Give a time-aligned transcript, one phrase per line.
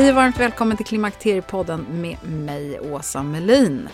[0.00, 3.88] Hej och varmt välkommen till Klimakteriepodden med mig, Åsa Melin.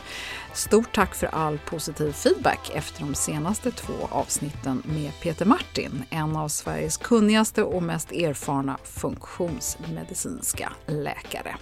[0.52, 6.36] Stort tack för all positiv feedback efter de senaste två avsnitten med Peter Martin, en
[6.36, 11.56] av Sveriges kunnigaste och mest erfarna funktionsmedicinska läkare.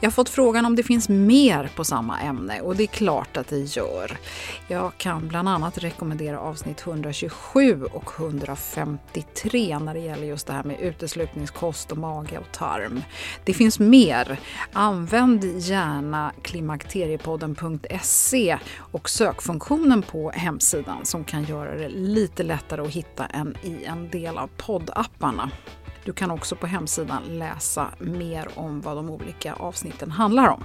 [0.00, 3.36] Jag har fått frågan om det finns mer på samma ämne och det är klart
[3.36, 4.18] att det gör.
[4.68, 10.64] Jag kan bland annat rekommendera avsnitt 127 och 153 när det gäller just det här
[10.64, 13.02] med uteslutningskost och mage och tarm.
[13.44, 14.40] Det finns mer.
[14.72, 23.26] Använd gärna klimakteriepodden.se och sökfunktionen på hemsidan som kan göra det lite lättare att hitta
[23.26, 25.50] än i en del av poddapparna.
[26.06, 30.64] Du kan också på hemsidan läsa mer om vad de olika avsnitten handlar om.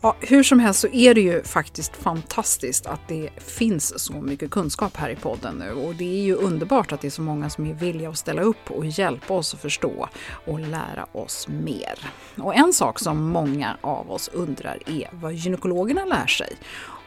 [0.00, 4.50] Ja, hur som helst så är det ju faktiskt fantastiskt att det finns så mycket
[4.50, 7.50] kunskap här i podden nu och det är ju underbart att det är så många
[7.50, 10.08] som är villiga att ställa upp och hjälpa oss att förstå
[10.46, 11.98] och lära oss mer.
[12.36, 16.56] Och en sak som många av oss undrar är vad gynekologerna lär sig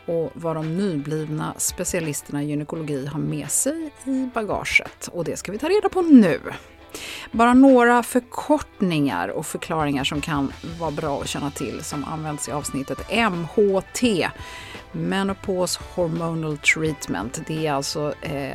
[0.06, 5.10] och vad de nyblivna specialisterna i gynekologi har med sig i bagaget.
[5.12, 6.40] Och det ska vi ta reda på nu.
[7.32, 12.52] Bara några förkortningar och förklaringar som kan vara bra att känna till som används i
[12.52, 13.00] avsnittet
[13.32, 14.30] MHT.
[14.92, 17.42] Menopause Hormonal Treatment.
[17.48, 18.52] Det är alltså eh,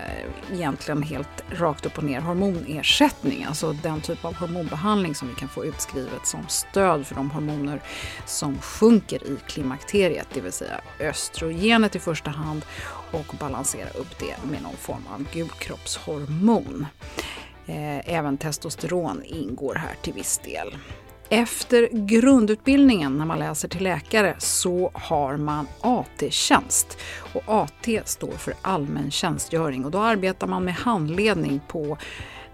[0.53, 5.49] egentligen helt rakt upp och ner hormonersättning, alltså den typ av hormonbehandling som vi kan
[5.49, 7.83] få utskrivet som stöd för de hormoner
[8.27, 12.65] som sjunker i klimakteriet, det vill säga östrogenet i första hand
[13.11, 16.87] och balansera upp det med någon form av gulkroppshormon.
[17.67, 20.77] Eh, även testosteron ingår här till viss del.
[21.29, 26.99] Efter grundutbildningen när man läser till läkare så har man AT-tjänst.
[27.35, 31.99] Och AT står för allmän tjänstgöring och då arbetar man med handledning på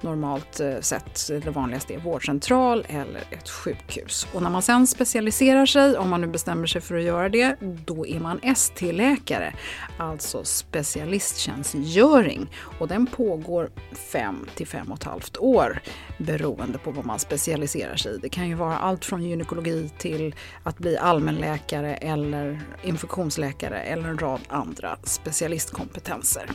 [0.02, 4.26] normalt eh, sett det vanligaste är vårdcentral eller ett sjukhus.
[4.32, 7.56] Och när man sen specialiserar sig, om man nu bestämmer sig för att göra det,
[7.60, 9.54] då är man ST-läkare,
[9.96, 12.50] alltså specialisttjänstgöring.
[12.78, 13.70] Och den pågår
[14.12, 15.80] 5 till 5 och ett halvt år
[16.18, 18.18] beroende på vad man specialiserar sig i.
[18.18, 24.18] Det kan ju vara allt från gynekologi till att bli allmänläkare eller infektionsläkare eller en
[24.18, 26.50] rad andra specialistkompetenser.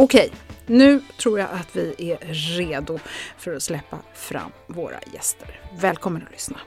[0.00, 0.32] Okej,
[0.66, 2.18] nu tror jag att vi är
[2.58, 2.98] redo
[3.38, 5.60] för att släppa fram våra gäster.
[5.80, 6.60] Välkommen att lyssna.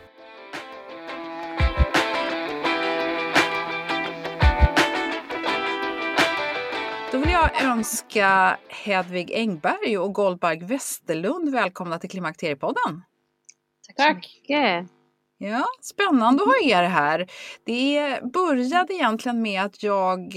[7.12, 13.04] Då vill jag önska Hedvig Engberg och Goldberg Westerlund välkomna till Klimakteriepodden.
[13.98, 14.42] Tack.
[15.38, 17.28] Ja, spännande att ha er här.
[17.66, 20.36] Det började egentligen med att jag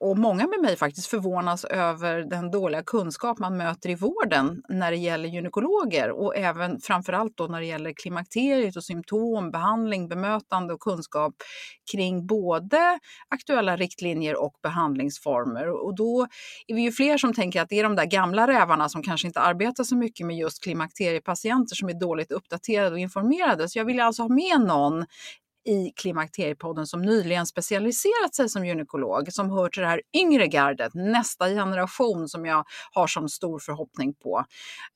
[0.00, 4.90] och många med mig faktiskt förvånas över den dåliga kunskap man möter i vården när
[4.90, 10.74] det gäller gynekologer och även framförallt då när det gäller klimakteriet och symptom, behandling, bemötande
[10.74, 11.34] och kunskap
[11.92, 12.98] kring både
[13.28, 15.68] aktuella riktlinjer och behandlingsformer.
[15.68, 16.26] Och då
[16.66, 19.26] är vi ju fler som tänker att det är de där gamla rävarna som kanske
[19.26, 23.68] inte arbetar så mycket med just klimakteriepatienter som är dåligt uppdaterade och informerade.
[23.68, 25.04] Så jag vill alltså ha med någon
[25.68, 30.94] i Klimakteriepodden som nyligen specialiserat sig som gynekolog, som hör till det här yngre gardet,
[30.94, 34.44] nästa generation som jag har som stor förhoppning på.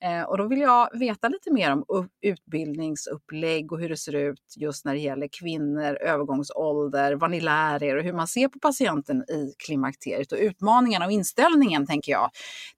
[0.03, 4.55] Eh, och då vill jag veta lite mer om utbildningsupplägg och hur det ser ut
[4.57, 8.59] just när det gäller kvinnor, övergångsålder, vad ni lär er och hur man ser på
[8.59, 12.29] patienten i klimakteriet och utmaningarna och inställningen, tänker jag,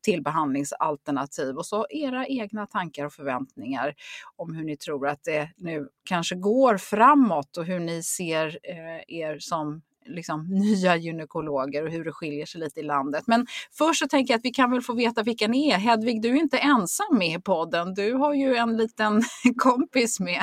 [0.01, 3.93] till behandlingsalternativ och så era egna tankar och förväntningar
[4.35, 9.17] om hur ni tror att det nu kanske går framåt och hur ni ser eh,
[9.17, 13.23] er som liksom, nya gynekologer och hur det skiljer sig lite i landet.
[13.27, 15.77] Men först så tänker jag att vi kan väl få veta vilka ni är.
[15.77, 17.93] Hedvig, du är inte ensam med i podden.
[17.93, 19.21] Du har ju en liten
[19.57, 20.41] kompis med.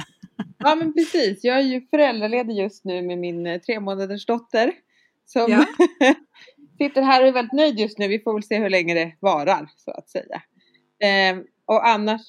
[0.58, 1.44] Ja, men precis.
[1.44, 4.72] Jag är ju föräldraledig just nu med min eh, tre månaders dotter
[5.26, 5.64] som ja.
[6.78, 8.08] sitter här och är väldigt nöjd just nu.
[8.08, 10.42] Vi får väl se hur länge det varar så att säga.
[11.02, 12.20] Eh, och annars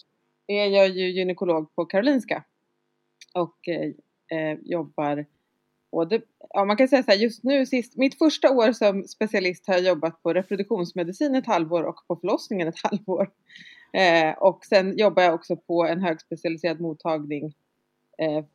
[0.48, 2.44] är jag ju gynekolog på Karolinska
[3.34, 3.92] och eh,
[4.38, 5.26] eh, jobbar
[5.92, 9.68] både, ja man kan säga så här, just nu sist, mitt första år som specialist
[9.68, 13.30] har jag jobbat på reproduktionsmedicin ett halvår och på förlossningen ett halvår.
[13.94, 17.54] Eh, och sen jobbar jag också på en högspecialiserad mottagning
[18.18, 18.46] eh,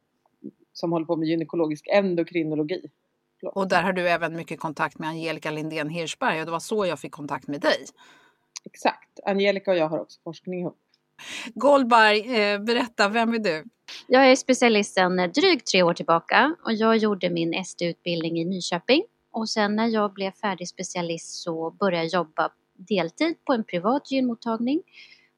[0.72, 2.90] som håller på med gynekologisk endokrinologi.
[3.42, 6.86] Och där har du även mycket kontakt med Angelica Lindén Hirschberg och det var så
[6.86, 7.84] jag fick kontakt med dig.
[8.64, 10.78] Exakt, Angelica och jag har också forskning ihop.
[11.54, 13.64] Goldberg, eh, berätta, vem är du?
[14.06, 19.02] Jag är specialist sedan drygt tre år tillbaka och jag gjorde min ST-utbildning i Nyköping.
[19.30, 24.10] Och sen när jag blev färdig specialist så började jag jobba deltid på en privat
[24.10, 24.82] gynmottagning.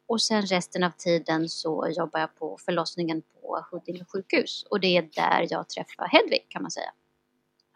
[0.06, 4.64] Och sen resten av tiden så jobbar jag på förlossningen på Huddinge sjukhus.
[4.70, 6.92] Och det är där jag träffar Hedvig kan man säga.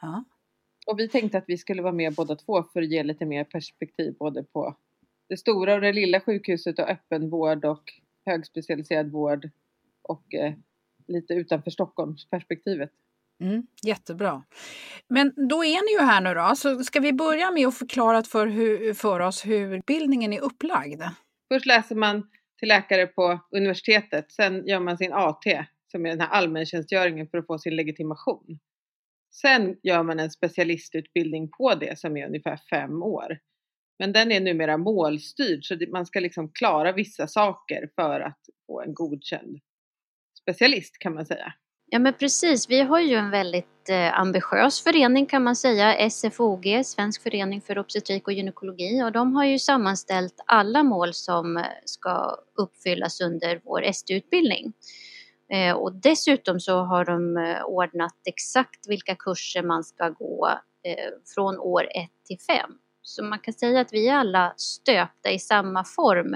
[0.01, 0.25] Ja.
[0.87, 3.45] Och vi tänkte att vi skulle vara med båda två för att ge lite mer
[3.45, 4.77] perspektiv både på
[5.29, 7.83] det stora och det lilla sjukhuset och öppenvård och
[8.27, 9.51] högspecialiserad vård
[10.03, 10.55] och eh,
[11.09, 12.91] lite utanför Stockholmsperspektivet.
[13.41, 14.45] Mm, jättebra.
[15.09, 18.23] Men då är ni ju här nu då, så ska vi börja med att förklara
[18.23, 21.03] för, hur, för oss hur utbildningen är upplagd?
[21.53, 22.29] Först läser man
[22.59, 25.45] till läkare på universitetet, sen gör man sin AT
[25.91, 28.59] som är den här allmäntjänstgöringen för att få sin legitimation.
[29.31, 33.39] Sen gör man en specialistutbildning på det som är ungefär fem år.
[33.99, 38.83] Men den är numera målstyrd så man ska liksom klara vissa saker för att få
[38.83, 39.59] en godkänd
[40.43, 41.53] specialist kan man säga.
[41.87, 46.81] Ja men precis, vi har ju en väldigt eh, ambitiös förening kan man säga, SFOG,
[46.85, 51.65] Svensk förening för obstetrik och gynekologi och de har ju sammanställt alla mål som eh,
[51.85, 54.73] ska uppfyllas under vår ST-utbildning.
[55.53, 60.49] Eh, och dessutom så har de eh, ordnat exakt vilka kurser man ska gå
[60.85, 62.71] eh, från år 1 till 5.
[63.07, 66.35] Så man kan säga att vi är alla stöpta i samma form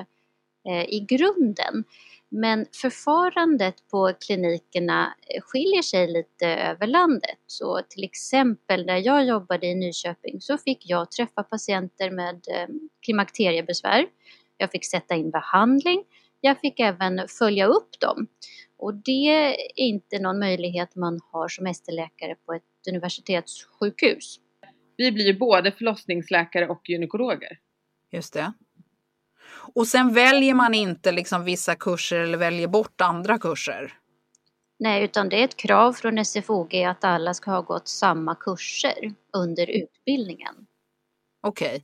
[0.69, 1.85] eh, i grunden.
[2.29, 7.39] Men förfarandet på klinikerna eh, skiljer sig lite över landet.
[7.47, 12.69] Så till exempel när jag jobbade i Nyköping så fick jag träffa patienter med eh,
[13.05, 14.07] klimakteriebesvär.
[14.57, 16.05] Jag fick sätta in behandling.
[16.41, 18.27] Jag fick även följa upp dem.
[18.79, 24.41] Och det är inte någon möjlighet man har som ST-läkare på ett universitetssjukhus.
[24.99, 27.59] Vi blir ju både förlossningsläkare och gynekologer.
[28.13, 28.53] Just det.
[29.75, 33.93] Och sen väljer man inte liksom vissa kurser eller väljer bort andra kurser?
[34.79, 39.15] Nej, utan det är ett krav från SFOG att alla ska ha gått samma kurser
[39.33, 40.67] under utbildningen.
[41.43, 41.69] Okej.
[41.69, 41.83] Okay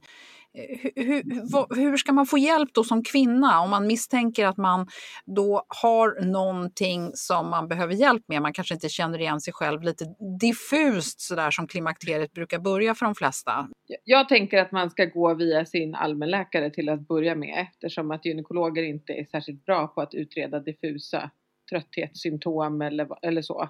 [0.55, 4.87] hur, hur, ska man få hjälp då som kvinna om man misstänker att man
[5.27, 8.43] då har någonting som man behöver hjälp med?
[8.43, 10.05] Man kanske inte känner igen sig själv lite
[10.41, 13.69] diffust sådär som klimakteriet brukar börja för de flesta.
[14.05, 18.25] Jag tänker att man ska gå via sin allmänläkare till att börja med eftersom att
[18.25, 21.31] gynekologer inte är särskilt bra på att utreda diffusa
[21.71, 23.69] trötthetssymptom eller, eller så.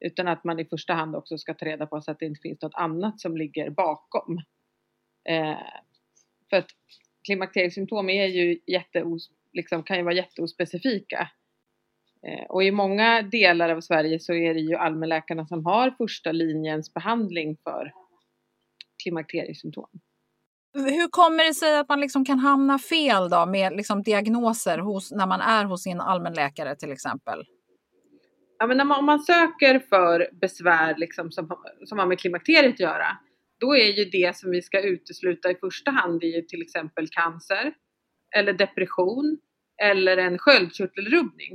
[0.00, 2.40] Utan att man i första hand också ska ta reda på så att det inte
[2.40, 4.38] finns något annat som ligger bakom.
[5.28, 5.58] Eh,
[6.50, 6.70] för att
[7.26, 11.30] klimakteriesymptom är ju jätteos, liksom, kan ju vara jätteospecifika.
[12.26, 16.32] Eh, och i många delar av Sverige så är det ju allmänläkarna som har första
[16.32, 17.92] linjens behandling för
[19.02, 19.88] klimakteriesymptom.
[20.74, 25.12] Hur kommer det sig att man liksom kan hamna fel då med liksom diagnoser hos,
[25.12, 27.44] när man är hos sin allmänläkare till exempel?
[28.58, 31.48] Ja, men man, om man söker för besvär liksom som,
[31.84, 33.18] som har med klimakteriet att göra
[33.60, 37.08] då är ju det som vi ska utesluta i första hand är ju till exempel
[37.08, 37.74] cancer
[38.36, 39.38] eller depression
[39.82, 41.52] eller en sköldkörtelrubbning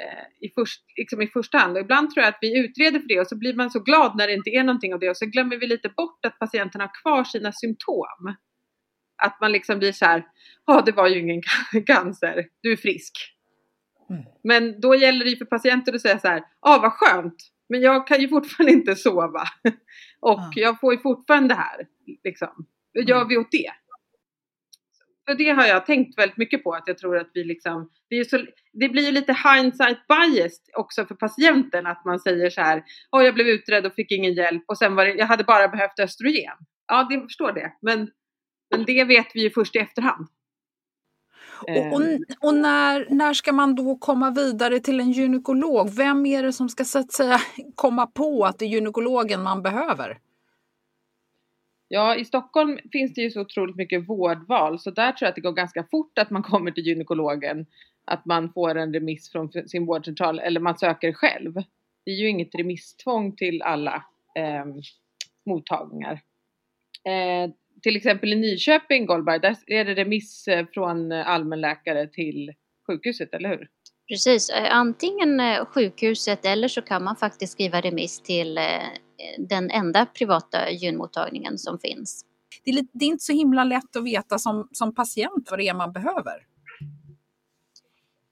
[0.00, 1.76] eh, i, först, liksom i första hand.
[1.76, 4.16] Och ibland tror jag att vi utreder för det och så blir man så glad
[4.16, 6.80] när det inte är någonting av det och så glömmer vi lite bort att patienten
[6.80, 8.34] har kvar sina symptom.
[9.22, 10.26] Att man liksom blir så här,
[10.66, 11.42] ja det var ju ingen
[11.86, 13.12] cancer, du är frisk.
[14.10, 14.22] Mm.
[14.42, 17.36] Men då gäller det ju för patienten att säga så här, ja ah, vad skönt,
[17.70, 19.42] men jag kan ju fortfarande inte sova.
[20.20, 20.52] och mm.
[20.54, 21.86] jag får ju fortfarande det här.
[22.24, 22.66] Liksom.
[22.94, 23.72] Vad gör vi åt det?
[25.26, 28.30] För det har jag tänkt väldigt mycket på att jag tror att vi liksom, det,
[28.30, 28.38] så,
[28.72, 33.24] det blir ju lite hindsight bias också för patienten att man säger så här, oh,
[33.24, 36.00] jag blev utredd och fick ingen hjälp och sen var det, jag hade bara behövt
[36.00, 36.56] östrogen.
[36.86, 38.10] Ja, det förstår det, men,
[38.70, 40.26] men det vet vi ju först i efterhand.
[41.62, 42.24] Och, och, ehm.
[42.40, 45.90] och, när, när ska man då komma vidare till en gynekolog?
[45.90, 47.38] Vem är det som ska så att säga
[47.74, 50.18] komma på att det är gynekologen man behöver?
[51.88, 55.34] Ja, i Stockholm finns det ju så otroligt mycket vårdval så där tror jag att
[55.34, 57.66] det går ganska fort att man kommer till gynekologen.
[58.04, 61.54] Att man får en remiss från sin vårdcentral eller man söker själv.
[62.04, 64.64] Det är ju inget remisstvång till alla eh,
[65.46, 66.20] mottagningar.
[67.04, 67.50] Eh,
[67.82, 72.52] till exempel i Nyköping, Goldberg, där är det remiss eh, från allmänläkare till
[72.86, 73.68] sjukhuset, eller hur?
[74.08, 78.58] Precis, eh, antingen eh, sjukhuset eller så kan man faktiskt skriva remiss till
[79.38, 82.24] den enda privata gynmottagningen som finns.
[82.64, 85.58] Det är, lite, det är, inte så himla lätt att veta som, som patient vad
[85.58, 86.46] det är man behöver.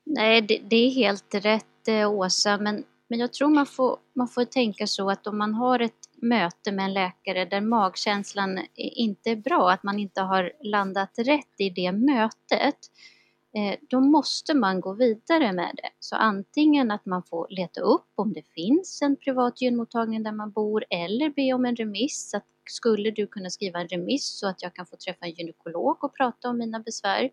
[0.07, 1.65] Nej, det, det är helt rätt
[2.09, 5.81] Åsa, men, men jag tror man får, man får tänka så att om man har
[5.81, 11.11] ett möte med en läkare där magkänslan inte är bra, att man inte har landat
[11.19, 12.79] rätt i det mötet,
[13.57, 15.91] eh, då måste man gå vidare med det.
[15.99, 20.51] Så antingen att man får leta upp om det finns en privat gynmottagning där man
[20.51, 22.35] bor eller be om en remiss.
[22.35, 26.05] Att skulle du kunna skriva en remiss så att jag kan få träffa en gynekolog
[26.05, 27.31] och prata om mina besvär?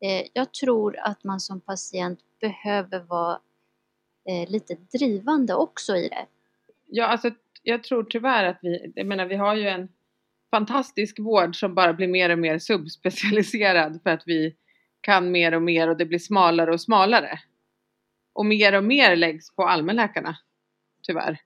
[0.00, 3.38] Eh, jag tror att man som patient behöver vara
[4.28, 6.26] eh, lite drivande också i det.
[6.86, 7.30] Ja, alltså
[7.62, 9.88] jag tror tyvärr att vi, jag menar vi har ju en
[10.50, 14.54] fantastisk vård som bara blir mer och mer subspecialiserad för att vi
[15.00, 17.38] kan mer och mer och det blir smalare och smalare.
[18.32, 20.36] Och mer och mer läggs på allmänläkarna,
[21.02, 21.38] tyvärr.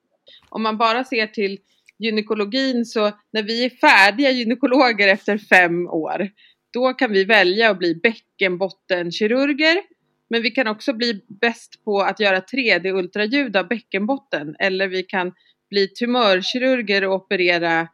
[0.48, 1.58] Om man bara ser till
[1.98, 6.30] gynekologin så när vi är färdiga gynekologer efter fem år
[6.70, 9.82] då kan vi välja att bli bäckenbottenkirurger
[10.30, 15.32] men vi kan också bli bäst på att göra 3D-ultraljud av bäckenbotten eller vi kan
[15.70, 17.88] bli tumörkirurger och operera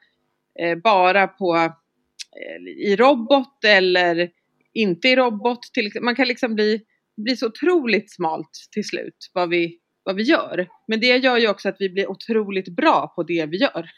[0.60, 4.30] eh, bara på, eh, i robot eller
[4.72, 5.62] inte i robot.
[5.74, 6.82] Till, man kan liksom bli,
[7.16, 10.68] bli så otroligt smalt till slut vad vi, vad vi gör.
[10.88, 13.90] Men det gör ju också att vi blir otroligt bra på det vi gör.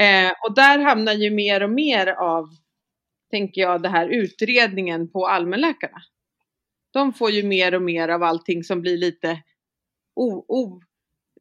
[0.00, 2.48] eh, och där hamnar ju mer och mer av,
[3.30, 6.02] tänker jag, det här utredningen på allmänläkarna.
[6.94, 9.42] De får ju mer och mer av allting som blir lite
[10.14, 10.80] o, o,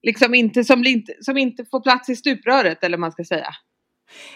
[0.02, 3.50] liksom inte, som, inte, som inte får plats i stupröret eller man ska säga.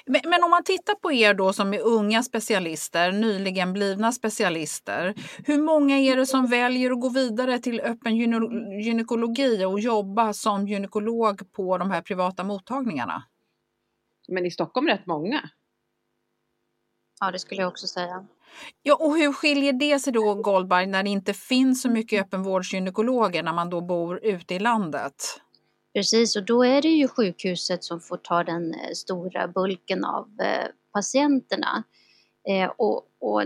[0.05, 5.13] Men, men, om man tittar på er då som är unga specialister, nyligen blivna specialister.
[5.45, 8.15] Hur många är det som väljer att gå vidare till öppen
[8.81, 13.23] gynekologi och jobba som gynekolog på de här privata mottagningarna?
[14.27, 15.49] Men i Stockholm rätt många.
[17.19, 18.27] Ja, det skulle jag också säga.
[18.83, 23.43] Ja, och hur skiljer det sig då, Goldberg, när det inte finns så mycket öppenvårdsgynekologer
[23.43, 25.13] när man då bor ute i landet?
[25.93, 30.27] Precis, och då är det ju sjukhuset som får ta den eh, stora bulken av
[30.41, 31.83] eh, patienterna.
[32.49, 33.43] Eh, och, och,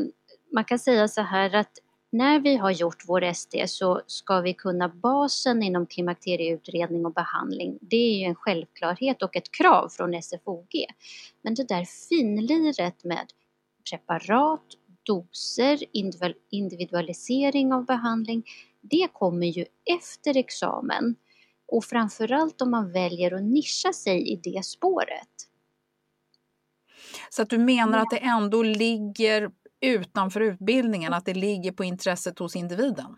[0.54, 1.72] man kan säga så här att
[2.12, 7.78] när vi har gjort vår SD så ska vi kunna basen inom klimakterieutredning och behandling.
[7.82, 10.86] Det är ju en självklarhet och ett krav från SFOG.
[11.42, 13.26] Men det där finliret med
[13.90, 14.66] preparat,
[15.04, 15.84] doser,
[16.52, 18.44] individualisering av behandling,
[18.82, 19.66] det kommer ju
[20.00, 21.16] efter examen.
[21.68, 25.48] Och framförallt om man väljer att nischa sig i det spåret.
[27.30, 32.40] Så att du menar att det ändå ligger utanför utbildningen, att det ligger på intresset
[32.40, 33.18] hos individen?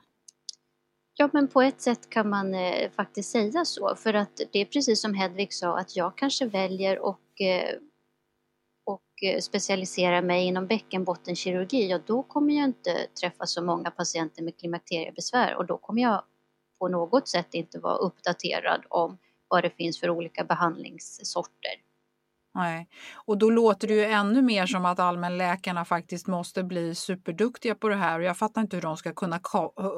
[1.15, 3.95] Ja, men på ett sätt kan man eh, faktiskt säga så.
[3.95, 7.75] För att det är precis som Hedvig sa, att jag kanske väljer och, eh,
[9.23, 11.89] eh, specialisera mig inom bäckenbottenkirurgi.
[11.89, 16.23] Ja, då kommer jag inte träffa så många patienter med klimakteriebesvär och då kommer jag
[16.79, 21.71] på något sätt inte vara uppdaterad om vad det finns för olika behandlingssorter.
[22.55, 22.89] Nej,
[23.25, 27.89] och då låter det ju ännu mer som att allmänläkarna faktiskt måste bli superduktiga på
[27.89, 29.39] det här och jag fattar inte hur de ska kunna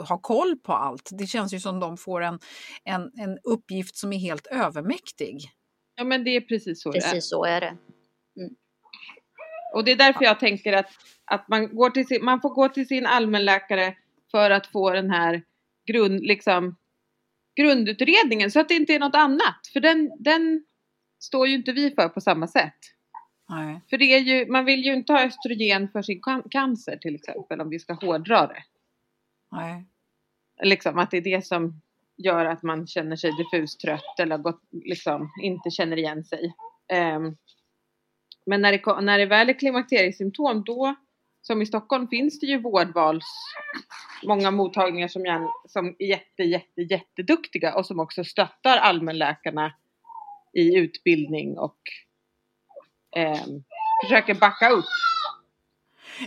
[0.07, 1.09] ha koll på allt.
[1.11, 2.39] Det känns ju som de får en,
[2.83, 5.49] en, en uppgift som är helt övermäktig.
[5.95, 7.21] Ja men det är precis så Precis det är.
[7.21, 7.77] så är det.
[9.75, 10.89] Och det är därför jag tänker att,
[11.25, 13.95] att man, går till sin, man får gå till sin allmänläkare
[14.31, 15.43] för att få den här
[15.87, 16.75] grund, liksom,
[17.55, 19.67] grundutredningen så att det inte är något annat.
[19.73, 20.65] För den, den
[21.19, 22.77] står ju inte vi för på samma sätt.
[23.49, 23.81] Nej.
[23.89, 27.15] För det är ju, man vill ju inte ha östrogen för sin can- cancer till
[27.15, 28.63] exempel om vi ska hårdra det.
[29.51, 29.85] Nej.
[30.63, 31.81] Liksom att det är det som
[32.17, 36.53] gör att man känner sig diffust trött eller gått, liksom, inte känner igen sig.
[36.93, 37.35] Ehm,
[38.45, 40.95] men när det, när det väl är klimakteriesymptom då,
[41.41, 43.25] som i Stockholm, finns det ju vårdvals,
[44.23, 49.73] många mottagningar som, gärna, som är jätte, jätte, jätteduktiga och som också stöttar allmänläkarna
[50.53, 51.79] i utbildning och
[53.17, 53.45] eh,
[54.03, 54.85] försöker backa upp.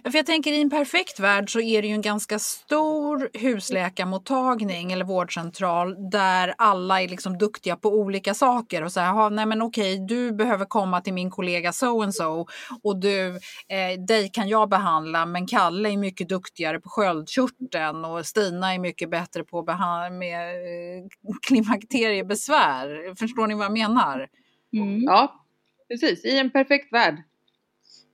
[0.05, 4.93] För jag tänker i en perfekt värld så är det ju en ganska stor husläkarmottagning
[4.93, 9.63] eller vårdcentral där alla är liksom duktiga på olika saker och säger, "Jaha, nej men
[9.63, 12.47] okej, du behöver komma till min kollega so and so
[12.83, 13.29] och du,
[13.69, 18.79] eh, dig kan jag behandla men Kalle är mycket duktigare på sköldkörteln och Stina är
[18.79, 19.63] mycket bättre på
[20.13, 21.05] med eh,
[21.47, 23.15] klimakteriebesvär.
[23.15, 24.29] Förstår ni vad jag menar?
[25.07, 25.45] Ja,
[25.89, 26.25] precis.
[26.25, 27.23] I en perfekt värld.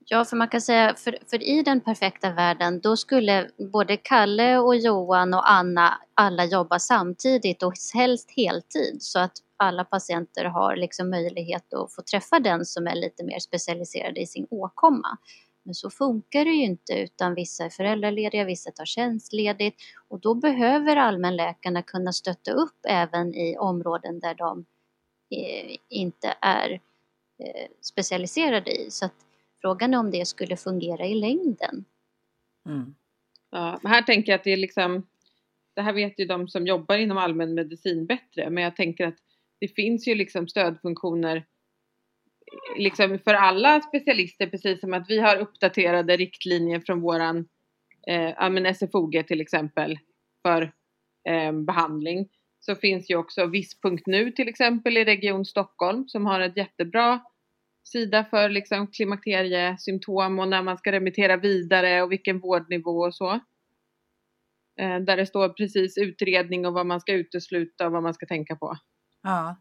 [0.06, 4.58] Ja, för man kan säga, för, för i den perfekta världen då skulle både Kalle
[4.58, 10.76] och Johan och Anna alla jobba samtidigt och helst heltid så att alla patienter har
[10.76, 15.18] liksom möjlighet att få träffa den som är lite mer specialiserad i sin åkomma.
[15.62, 20.34] Men så funkar det ju inte utan vissa är föräldralediga, vissa tar tjänstledigt och då
[20.34, 24.64] behöver allmänläkarna kunna stötta upp även i områden där de
[25.30, 26.70] eh, inte är
[27.38, 28.90] eh, specialiserade i.
[28.90, 29.23] Så att
[29.64, 31.84] Frågan är om det skulle fungera i längden.
[32.66, 32.94] Mm.
[33.50, 35.06] Ja, men här tänker jag att det är liksom,
[35.74, 39.16] det här vet ju de som jobbar inom allmänmedicin bättre, men jag tänker att
[39.60, 41.46] det finns ju liksom stödfunktioner
[42.78, 47.48] liksom för alla specialister, precis som att vi har uppdaterade riktlinjer från våran
[48.06, 49.98] eh, SFOG till exempel
[50.42, 50.72] för
[51.28, 52.28] eh, behandling.
[52.60, 57.20] Så finns ju också Viss.nu till exempel i Region Stockholm som har ett jättebra
[57.84, 63.30] sida för liksom klimakteriesymptom och när man ska remittera vidare och vilken vårdnivå och så.
[64.80, 68.26] Eh, där det står precis utredning och vad man ska utesluta och vad man ska
[68.26, 68.76] tänka på.
[69.24, 69.56] Ja.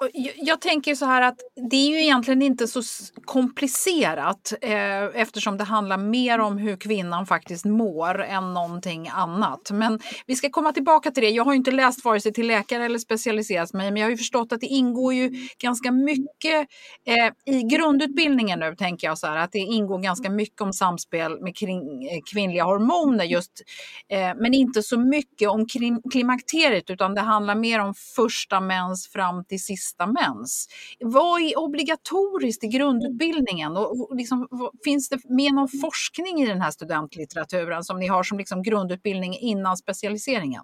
[0.00, 1.36] Och jag, jag tänker så här att
[1.70, 2.82] det är ju egentligen inte så
[3.24, 9.70] komplicerat eh, eftersom det handlar mer om hur kvinnan faktiskt mår än någonting annat.
[9.70, 11.30] Men vi ska komma tillbaka till det.
[11.30, 14.10] Jag har ju inte läst vare sig till läkare eller specialiserat mig men jag har
[14.10, 16.68] ju förstått att det ingår ju ganska mycket
[17.06, 21.42] eh, i grundutbildningen nu tänker jag så här att det ingår ganska mycket om samspel
[21.42, 23.62] med kring, eh, kvinnliga hormoner just
[24.08, 25.66] eh, men inte så mycket om
[26.12, 30.68] klimakteriet utan det handlar mer om första mens fram till sista mens.
[31.00, 33.76] Vad är obligatoriskt i grundutbildningen?
[33.76, 34.48] Och, och liksom,
[34.84, 39.38] finns det med någon forskning i den här studentlitteraturen som ni har som liksom grundutbildning
[39.38, 40.62] innan specialiseringen?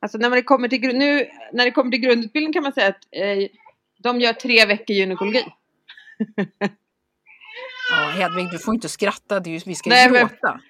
[0.00, 3.04] Alltså när det kommer till, nu, när det kommer till grundutbildning kan man säga att
[3.12, 3.48] eh,
[4.02, 5.44] de gör tre veckor gynekologi.
[7.90, 10.60] Ja, Hedvig, du får inte skratta, det är ju, vi ska ju gråta.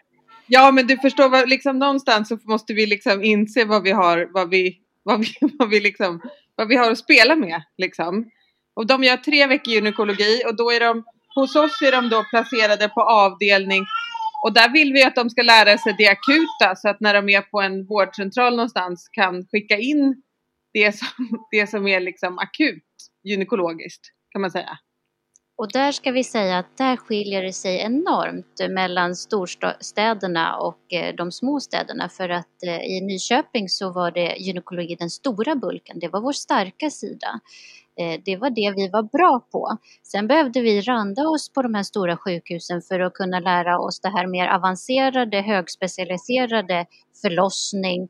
[0.46, 4.28] Ja men du förstår, vad, liksom någonstans så måste vi liksom inse vad vi har,
[4.32, 5.26] vad vi, vad vi,
[5.58, 6.20] vad vi, liksom,
[6.58, 7.62] vad vi har att spela med.
[7.76, 8.30] Liksom.
[8.74, 12.24] Och de gör tre veckor gynekologi och då är de, hos oss är de då
[12.24, 13.86] placerade på avdelning
[14.44, 17.28] och där vill vi att de ska lära sig det akuta så att när de
[17.28, 20.22] är på en vårdcentral någonstans kan skicka in
[20.72, 21.08] det som,
[21.50, 22.84] det som är liksom akut
[23.24, 24.78] gynekologiskt kan man säga.
[25.58, 31.14] Och där ska vi säga att där skiljer det sig enormt mellan storstäderna och eh,
[31.14, 35.98] de små städerna för att eh, i Nyköping så var det gynekologi den stora bulken,
[35.98, 37.40] det var vår starka sida.
[38.00, 39.76] Eh, det var det vi var bra på.
[40.02, 44.00] Sen behövde vi randa oss på de här stora sjukhusen för att kunna lära oss
[44.00, 46.86] det här mer avancerade, högspecialiserade
[47.22, 48.08] förlossning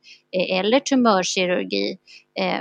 [0.50, 1.98] eller tumörkirurgi.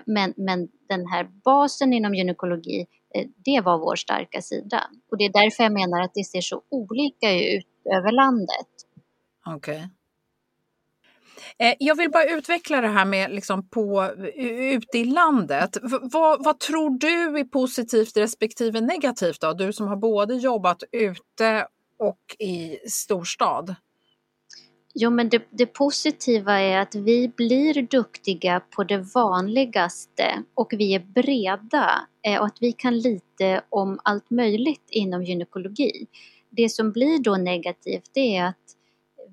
[0.05, 2.85] Men, men den här basen inom gynekologi
[3.17, 4.83] Eh, det var vår starka sida.
[5.11, 8.67] Och det är därför jag menar att det ser så olika ut över landet.
[9.45, 9.75] Okej.
[9.75, 9.87] Okay.
[11.79, 15.77] Jag vill bara utveckla det här med liksom på, ute i landet.
[15.81, 19.53] V- vad, vad tror du är positivt respektive negativt då?
[19.53, 21.67] Du som har både jobbat ute
[21.99, 23.75] och i storstad.
[24.99, 30.95] Jo, men det, det positiva är att vi blir duktiga på det vanligaste och vi
[30.95, 36.07] är breda eh, och att vi kan lite om allt möjligt inom gynekologi.
[36.49, 38.75] Det som blir då negativt det är att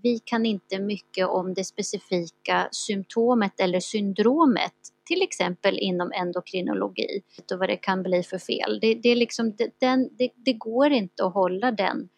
[0.03, 4.75] vi kan inte mycket om det specifika symptomet eller syndromet
[5.07, 7.23] till exempel inom endokrinologi
[7.53, 8.79] och vad det kan bli för fel.
[8.81, 12.09] Det, det, är liksom, det, den, det, det går inte att hålla den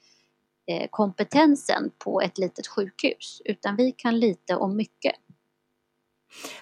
[0.90, 5.14] kompetensen på ett litet sjukhus utan vi kan lite om mycket.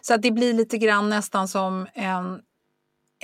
[0.01, 2.43] Så att det blir lite grann nästan som en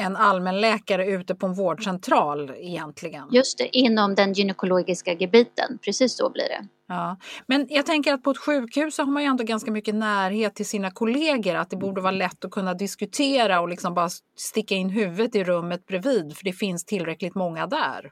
[0.01, 3.29] en allmänläkare ute på en vårdcentral egentligen.
[3.31, 6.67] Just det, inom den gynekologiska gebiten, precis så blir det.
[6.89, 7.17] Ja.
[7.47, 10.55] Men jag tänker att på ett sjukhus så har man ju ändå ganska mycket närhet
[10.55, 14.75] till sina kollegor, att det borde vara lätt att kunna diskutera och liksom bara sticka
[14.75, 18.11] in huvudet i rummet bredvid för det finns tillräckligt många där.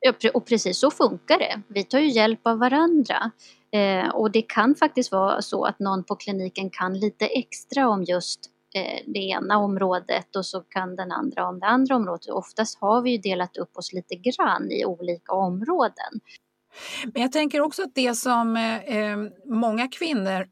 [0.00, 1.62] Ja, och precis så funkar det.
[1.68, 3.30] Vi tar ju hjälp av varandra.
[3.72, 8.04] Eh, och det kan faktiskt vara så att någon på kliniken kan lite extra om
[8.04, 8.40] just
[8.74, 12.28] eh, det ena området och så kan den andra om det andra området.
[12.28, 16.20] Oftast har vi ju delat upp oss lite grann i olika områden.
[17.12, 20.48] Men jag tänker också att det som eh, eh många kvinnor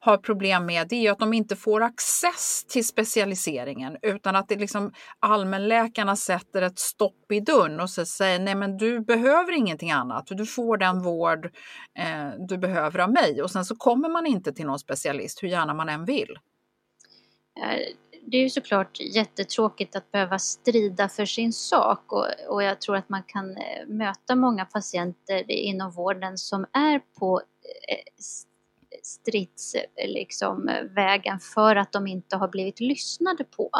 [0.00, 4.56] har problem med det är att de inte får access till specialiseringen utan att det
[4.56, 9.90] liksom allmänläkarna sätter ett stopp i dörren och så säger nej men du behöver ingenting
[9.90, 11.44] annat, du får den vård
[11.98, 15.48] eh, du behöver av mig och sen så kommer man inte till någon specialist hur
[15.48, 16.38] gärna man än vill.
[18.26, 22.96] Det är ju såklart jättetråkigt att behöva strida för sin sak och, och jag tror
[22.96, 27.40] att man kan eh, möta många patienter inom vården som är på
[27.88, 28.22] eh,
[29.02, 33.70] stridsvägen eh, liksom, eh, för att de inte har blivit lyssnade på.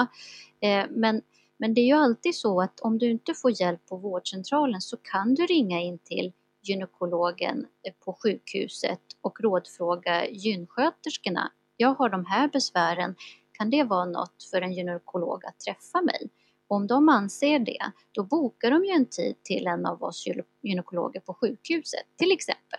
[0.61, 1.23] Eh, men,
[1.59, 4.97] men det är ju alltid så att om du inte får hjälp på vårdcentralen så
[4.97, 11.53] kan du ringa in till gynekologen eh, på sjukhuset och rådfråga gynsköterskorna.
[11.77, 13.15] Jag har de här besvären,
[13.53, 16.31] kan det vara något för en gynekolog att träffa mig?
[16.69, 20.25] Om de anser det, då bokar de ju en tid till en av oss
[20.63, 22.79] gynekologer på sjukhuset till exempel.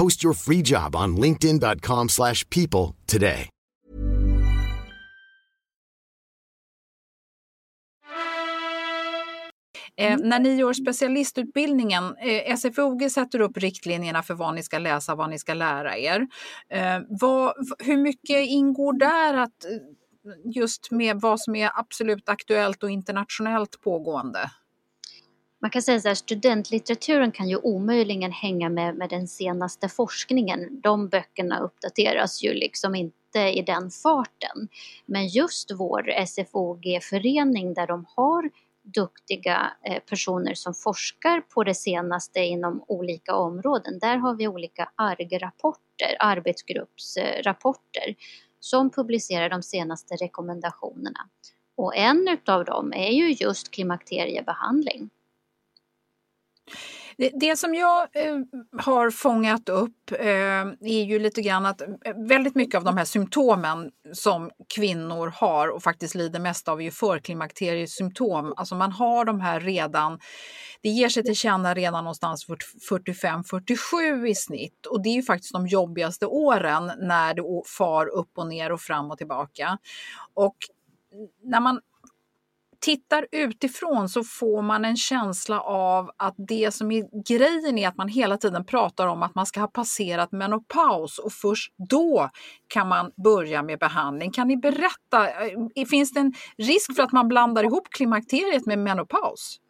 [0.00, 3.48] Post your free job on linkedin.com/people today.
[9.96, 15.14] Eh, när ni gör specialistutbildningen, eh, SFOG sätter upp riktlinjerna för vad ni ska läsa,
[15.14, 16.26] vad ni ska lära er.
[16.70, 19.70] Eh, vad, hur mycket ingår där att eh,
[20.54, 24.50] just med vad som är absolut aktuellt och internationellt pågående?
[25.62, 30.80] Man kan säga så här, studentlitteraturen kan ju omöjligen hänga med, med den senaste forskningen.
[30.80, 34.68] De böckerna uppdateras ju liksom inte i den farten.
[35.06, 38.50] Men just vår SFOG-förening där de har
[38.82, 43.98] duktiga eh, personer som forskar på det senaste inom olika områden.
[43.98, 48.14] Där har vi olika ARG-rapporter, arbetsgruppsrapporter
[48.60, 51.28] som publicerar de senaste rekommendationerna.
[51.76, 55.10] Och en utav dem är ju just klimakteriebehandling.
[57.34, 58.36] Det, som jag eh,
[58.78, 60.26] har fångat upp eh,
[60.80, 61.88] är ju lite grann att eh,
[62.28, 66.84] väldigt mycket av de här symptomen som kvinnor har och faktiskt lider mest av är
[66.84, 68.54] ju förklimakteriesymptom.
[68.56, 70.18] Alltså man har de här redan,
[70.82, 72.46] det ger sig till känna redan någonstans
[72.90, 78.38] 45-47 i snitt och det är ju faktiskt de jobbigaste åren när det far upp
[78.38, 79.78] och ner och fram och tillbaka.
[80.34, 80.56] Och
[81.42, 81.80] när man
[82.80, 87.96] tittar utifrån så får man en känsla av att det som är grejen är att
[87.96, 92.30] man hela tiden pratar om att man ska ha passerat menopaus och först då
[92.68, 94.32] kan man börja med behandling.
[94.32, 95.28] Kan ni berätta,
[95.76, 99.60] eh, finns det en risk för att man blandar ihop klimakteriet med menopaus?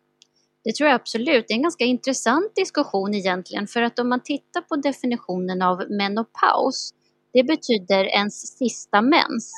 [0.64, 1.44] Det tror jag absolut.
[1.48, 5.84] Det är en ganska intressant diskussion egentligen för att om man tittar på definitionen av
[5.90, 6.90] menopaus,
[7.32, 9.52] det betyder ens sista mens.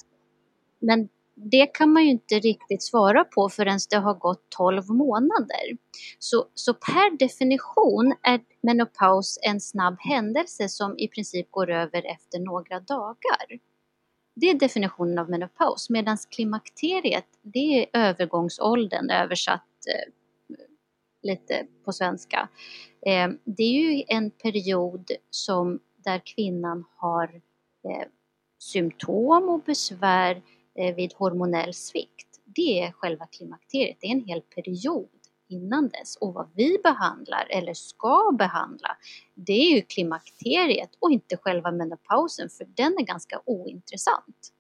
[0.80, 5.76] Men det kan man ju inte riktigt svara på förrän det har gått 12 månader.
[6.18, 12.38] Så, så per definition är menopaus en snabb händelse som i princip går över efter
[12.38, 13.58] några dagar.
[14.34, 20.12] Det är definitionen av menopaus medan klimakteriet det är övergångsåldern översatt eh,
[21.22, 22.48] lite på svenska.
[23.06, 27.24] Eh, det är ju en period som där kvinnan har
[27.88, 28.08] eh,
[28.62, 30.42] symptom och besvär eh,
[30.78, 32.40] Eh, vid hormonell svikt.
[32.44, 35.08] Det är själva klimakteriet, det är en hel period
[35.48, 36.16] innan dess.
[36.16, 38.96] Och vad vi behandlar, eller ska behandla,
[39.35, 44.52] det är ju klimakteriet och inte själva menopausen, för den är ganska ointressant.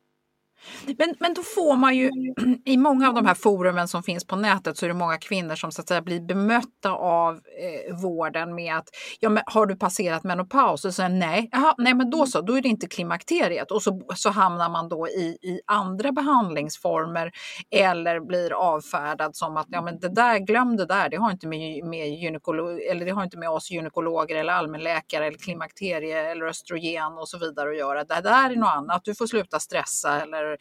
[0.98, 2.10] Men, men då får man ju,
[2.64, 5.54] i många av de här forumen som finns på nätet så är det många kvinnor
[5.54, 8.88] som så att säga blir bemötta av eh, vården med att
[9.20, 10.84] ja, men har du passerat menopaus?
[10.84, 14.00] Och så nej, Aha, nej men då så, då är det inte klimakteriet och så,
[14.14, 17.32] så hamnar man då i, i andra behandlingsformer
[17.70, 21.46] eller blir avfärdad som att ja men det där, glöm det där, det har inte
[21.46, 26.46] med, med gynekolog, eller det har inte med oss gynekologer eller allmänläkare eller klimakterie eller
[26.46, 28.04] östrogen och så vidare att göra.
[28.04, 30.51] Det där är något annat, du får sluta stressa eller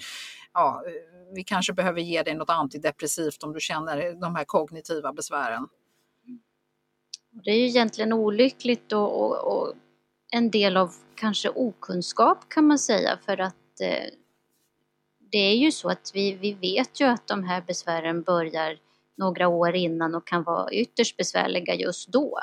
[0.54, 0.92] ja, eh,
[1.36, 5.68] vi kanske behöver ge dig något antidepressivt om du känner de här kognitiva besvären.
[7.32, 9.74] Det är ju egentligen olyckligt och, och, och
[10.32, 14.10] en del av kanske okunskap kan man säga för att eh,
[15.32, 18.78] det är ju så att vi, vi vet ju att de här besvären börjar
[19.18, 22.40] några år innan och kan vara ytterst besvärliga just då.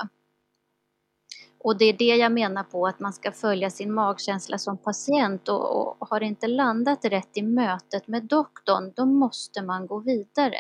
[1.60, 5.48] Och det är det jag menar på att man ska följa sin magkänsla som patient
[5.48, 10.58] och, och har inte landat rätt i mötet med doktorn, då måste man gå vidare.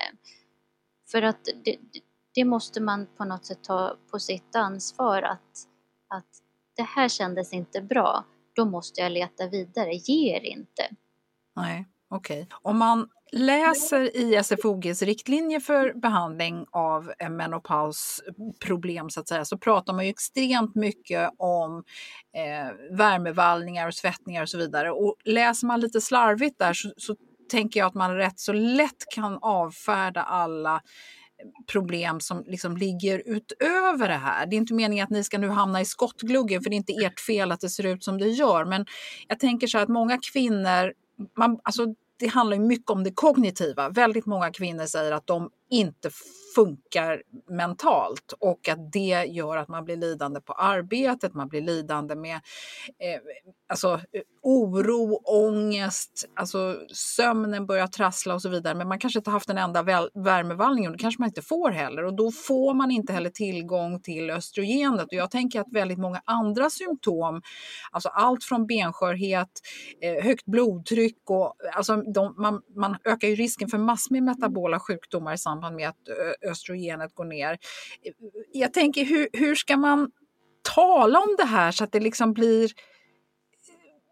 [1.10, 1.76] För att det,
[2.34, 5.66] det måste man på något sätt ta på sitt ansvar att,
[6.08, 6.42] att
[6.76, 10.90] det här kändes inte bra, då måste jag leta vidare, ge er inte.
[11.56, 12.42] Nej, okej.
[12.42, 12.56] Okay.
[12.62, 19.92] Om man läser i SFOGs riktlinjer för behandling av menopausproblem så att säga så pratar
[19.92, 21.84] man ju extremt mycket om
[22.36, 24.90] eh, värmevallningar och svettningar och så vidare.
[24.90, 27.16] Och läser man lite slarvigt där så, så
[27.50, 30.80] tänker jag att man rätt så lätt kan avfärda alla eh,
[31.72, 34.46] problem som liksom ligger utöver det här.
[34.46, 37.04] Det är inte meningen att ni ska nu hamna i skottgluggen för det är inte
[37.04, 38.64] ert fel att det ser ut som det gör.
[38.64, 38.86] Men
[39.28, 40.92] jag tänker så här att många kvinnor,
[41.36, 43.88] man, alltså det handlar mycket om det kognitiva.
[43.88, 46.10] Väldigt många kvinnor säger att de inte
[46.54, 52.14] funkar mentalt och att det gör att man blir lidande på arbetet, man blir lidande
[52.14, 53.20] med eh,
[53.68, 54.00] alltså,
[54.42, 58.74] oro, ångest, alltså sömnen börjar trassla och så vidare.
[58.74, 59.82] Men man kanske inte haft en enda
[60.14, 64.00] värmevallning och det kanske man inte får heller och då får man inte heller tillgång
[64.00, 65.06] till östrogenet.
[65.06, 67.42] Och jag tänker att väldigt många andra symptom,
[67.90, 69.50] alltså allt från benskörhet,
[70.02, 74.80] eh, högt blodtryck och alltså de, man, man ökar ju risken för massor med metabola
[74.80, 77.52] sjukdomar i samhället samband med att eh, östrogenet går ner.
[77.52, 78.12] Eh,
[78.52, 80.10] jag tänker hur, hur ska man
[80.74, 82.68] tala om det här så att det liksom blir eh,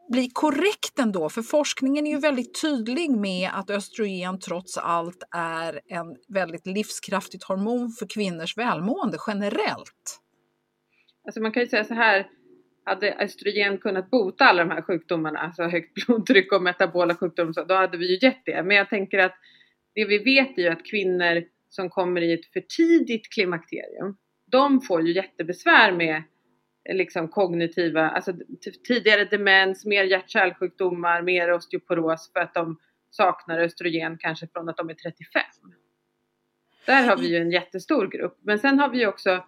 [0.08, 5.80] blir korrekt ändå, för forskningen är ju väldigt tydlig med att östrogen trots allt är
[5.88, 10.20] en väldigt livskraftigt hormon för kvinnors välmående generellt.
[11.26, 12.26] Alltså man kan ju säga så här,
[12.84, 17.74] hade östrogen kunnat bota alla de här sjukdomarna, alltså högt blodtryck och metabola sjukdomar, då
[17.74, 18.62] hade vi ju gett det.
[18.62, 19.34] Men jag tänker att
[19.96, 24.80] det vi vet är ju att kvinnor som kommer i ett för tidigt klimakterium, de
[24.80, 26.22] får ju jättebesvär med
[26.92, 28.32] liksom kognitiva, alltså
[28.88, 32.78] tidigare demens, mer hjärt-kärlsjukdomar, mer osteoporos för att de
[33.10, 35.42] saknar östrogen kanske från att de är 35.
[36.86, 38.38] Där har vi ju en jättestor grupp.
[38.42, 39.44] Men sen har vi ju också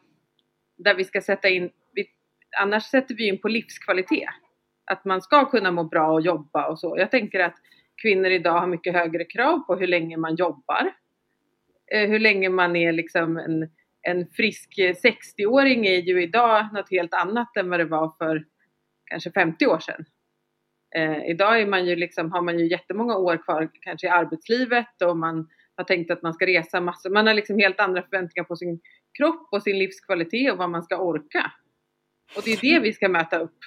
[0.77, 2.07] där vi ska sätta in, vi,
[2.61, 4.29] annars sätter vi in på livskvalitet.
[4.85, 6.95] Att man ska kunna må bra och jobba och så.
[6.99, 7.55] Jag tänker att
[8.03, 10.93] kvinnor idag har mycket högre krav på hur länge man jobbar.
[11.93, 13.71] Eh, hur länge man är liksom en,
[14.03, 18.45] en frisk eh, 60-åring är ju idag något helt annat än vad det var för
[19.11, 20.05] kanske 50 år sedan.
[20.97, 25.03] Eh, idag är man ju liksom, har man ju jättemånga år kvar kanske i arbetslivet
[25.03, 27.11] och man har tänkt att man ska resa massor.
[27.11, 28.81] Man har liksom helt andra förväntningar på sin
[29.19, 31.53] kropp och sin livskvalitet och vad man ska orka.
[32.37, 33.59] Och det är det vi ska möta upp.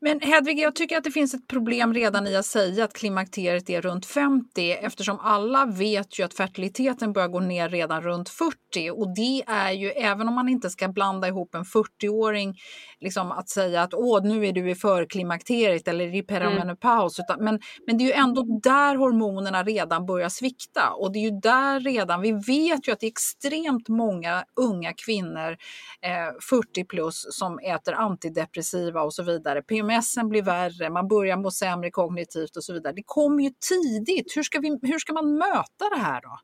[0.00, 3.70] Men Hedvig, jag tycker att det finns ett problem redan i att säga att klimakteriet
[3.70, 8.90] är runt 50 eftersom alla vet ju att fertiliteten börjar gå ner redan runt 40
[8.90, 12.54] och det är ju, även om man inte ska blanda ihop en 40-åring,
[13.00, 17.44] liksom att säga att åh, nu är du i förklimakteriet eller i perimenopaus, mm.
[17.44, 21.40] men, men det är ju ändå där hormonerna redan börjar svikta och det är ju
[21.40, 25.56] där redan, vi vet ju att det är extremt många unga kvinnor,
[26.02, 31.50] eh, 40 plus, som äter antidepressiva och så vidare PMSen blir värre, man börjar må
[31.50, 32.92] sämre kognitivt och så vidare.
[32.92, 34.36] Det kommer ju tidigt.
[34.36, 36.38] Hur ska, vi, hur ska man möta det här då?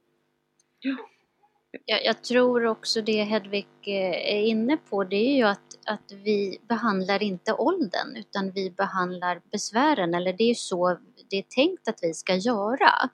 [1.85, 6.13] Jag, jag tror också det Hedvig eh, är inne på det är ju att, att
[6.25, 10.99] vi behandlar inte åldern utan vi behandlar besvären eller det är så
[11.31, 13.11] det är tänkt att vi ska göra.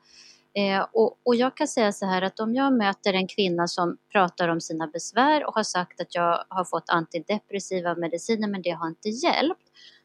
[0.57, 3.97] Eh, och, och, jag kan säga så här att om jag möter en kvinna som
[4.13, 8.71] pratar om sina besvär och har sagt att jag har fått antidepressiva mediciner men det
[8.71, 9.63] har inte hjälpt.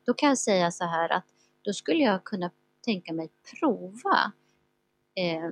[0.10, 1.26] Då kan jag säga så här att
[1.62, 2.52] då skulle jag kunna
[2.86, 4.32] tänka mig prova
[5.16, 5.50] eh,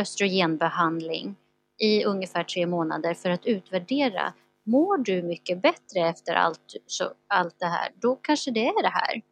[0.00, 1.36] östrogenbehandling
[1.78, 4.32] i ungefär tre månader för att utvärdera.
[4.64, 8.88] Mår du mycket bättre efter allt, så, allt det här, då kanske det är det
[8.88, 9.22] här.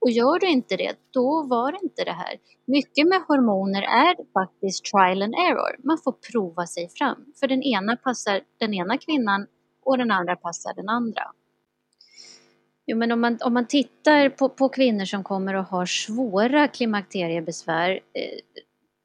[0.00, 2.38] Och gör du inte det, då var det inte det här.
[2.66, 5.76] Mycket med hormoner är faktiskt trial and error.
[5.86, 7.24] Man får prova sig fram.
[7.40, 9.46] För den ena passar den ena kvinnan
[9.84, 11.22] och den andra passar den andra.
[12.90, 16.68] Jo, men om man, om man tittar på, på kvinnor som kommer och har svåra
[16.68, 18.38] klimakteriebesvär, eh,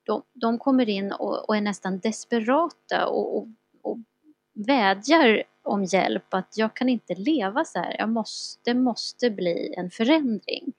[0.05, 3.47] de, de kommer in och, och, är nästan desperata och, och,
[3.81, 3.97] och
[4.53, 9.73] vädjar om hjälp att jag kan inte leva så här, jag måste, det måste bli
[9.77, 10.73] en förändring.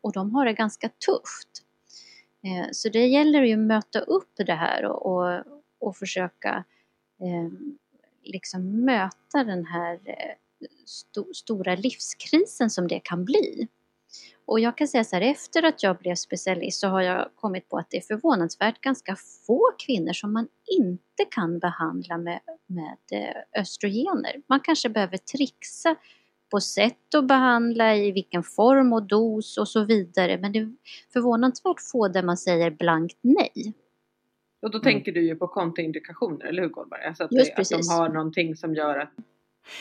[0.00, 1.48] Och de har det ganska tufft.
[2.44, 5.42] Eh, så det gäller ju att möta upp det här och, och,
[5.80, 6.64] och försöka
[7.20, 7.52] eh,
[8.22, 10.34] liksom möta den här eh,
[10.84, 13.68] st stora livskrisen som det kan bli.
[14.46, 17.68] Och jag kan säga så här, efter att jag blev specialist så har jag kommit
[17.68, 20.48] på att det är förvånansvärt ganska få kvinnor som man
[20.80, 24.42] inte kan behandla med, med eh, östrogener.
[24.48, 25.96] Man kanske behöver trixa
[26.50, 30.38] på sätt att behandla, i vilken form och dos och så vidare.
[30.38, 30.74] Men det är
[31.12, 33.74] förvånansvärt få där man säger blankt nej.
[34.62, 34.82] Och då mm.
[34.82, 37.04] tänker du ju på kontraindikationer, eller hur Gårdberg?
[37.04, 39.12] Alltså att, det, att de har någonting som gör att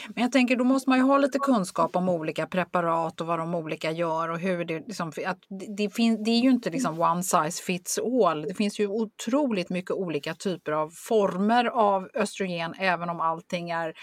[0.07, 3.39] men jag tänker då måste man ju ha lite kunskap om olika preparat och vad
[3.39, 5.39] de olika gör och hur det liksom, att
[5.77, 8.41] det, fin, det är ju inte liksom one size fits all.
[8.41, 13.93] Det finns ju otroligt mycket olika typer av former av östrogen, även om allting är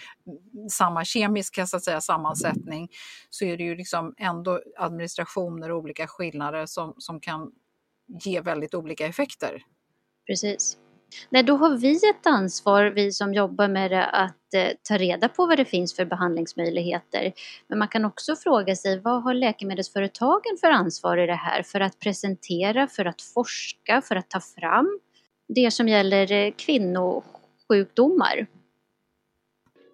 [0.70, 2.88] samma kemiska så att säga, sammansättning
[3.30, 7.50] så är det ju liksom ändå administrationer och olika skillnader som, som kan
[8.24, 9.62] ge väldigt olika effekter.
[10.26, 10.78] Precis.
[11.28, 15.28] Nej, då har vi ett ansvar, vi som jobbar med det, att eh, ta reda
[15.28, 17.32] på vad det finns för behandlingsmöjligheter.
[17.68, 21.62] Men man kan också fråga sig, vad har läkemedelsföretagen för ansvar i det här?
[21.62, 25.00] För att presentera, för att forska, för att ta fram
[25.54, 28.46] det som gäller eh, kvinnosjukdomar.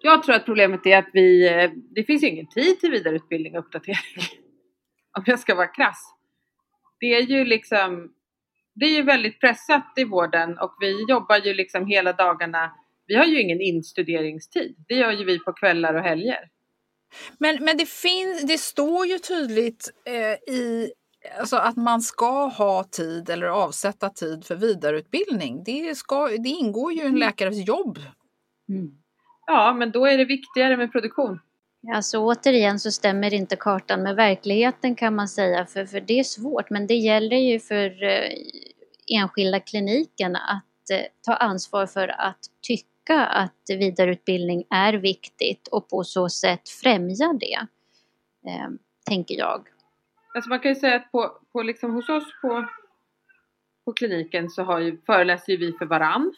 [0.01, 3.65] Jag tror att problemet är att vi, eh, det finns ingen tid till vidareutbildning och
[3.65, 4.27] uppdatering.
[5.17, 6.13] Om jag ska vara krass.
[6.99, 8.13] Det är ju liksom
[8.79, 12.71] det är ju väldigt pressat i vården och vi jobbar ju liksom hela dagarna.
[13.07, 14.75] Vi har ju ingen instuderingstid.
[14.87, 16.49] Det gör ju vi på kvällar och helger.
[17.39, 20.91] Men, men det, finns, det står ju tydligt eh, i
[21.39, 25.63] alltså att man ska ha tid eller avsätta tid för vidareutbildning.
[25.63, 27.19] Det, ska, det ingår ju i en mm.
[27.19, 27.99] läkares jobb.
[28.69, 28.91] Mm.
[29.45, 31.39] Ja, men då är det viktigare med produktion.
[31.93, 36.23] Alltså återigen så stämmer inte kartan med verkligheten kan man säga, för, för det är
[36.23, 36.69] svårt.
[36.69, 38.31] Men det gäller ju för eh,
[39.07, 46.03] enskilda kliniken att eh, ta ansvar för att tycka att vidareutbildning är viktigt och på
[46.03, 47.67] så sätt främja det,
[48.51, 48.69] eh,
[49.05, 49.67] tänker jag.
[50.35, 52.67] Alltså man kan ju säga att på, på liksom hos oss på,
[53.85, 56.33] på kliniken så har ju, föreläser vi för varann.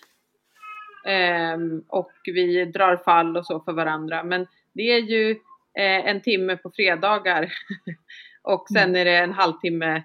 [1.05, 4.23] Eh, och vi drar fall och så för varandra.
[4.23, 4.47] Men
[4.79, 5.31] det är ju
[5.79, 7.53] eh, en timme på fredagar
[8.43, 8.95] och sen mm.
[8.95, 10.03] är det en halvtimme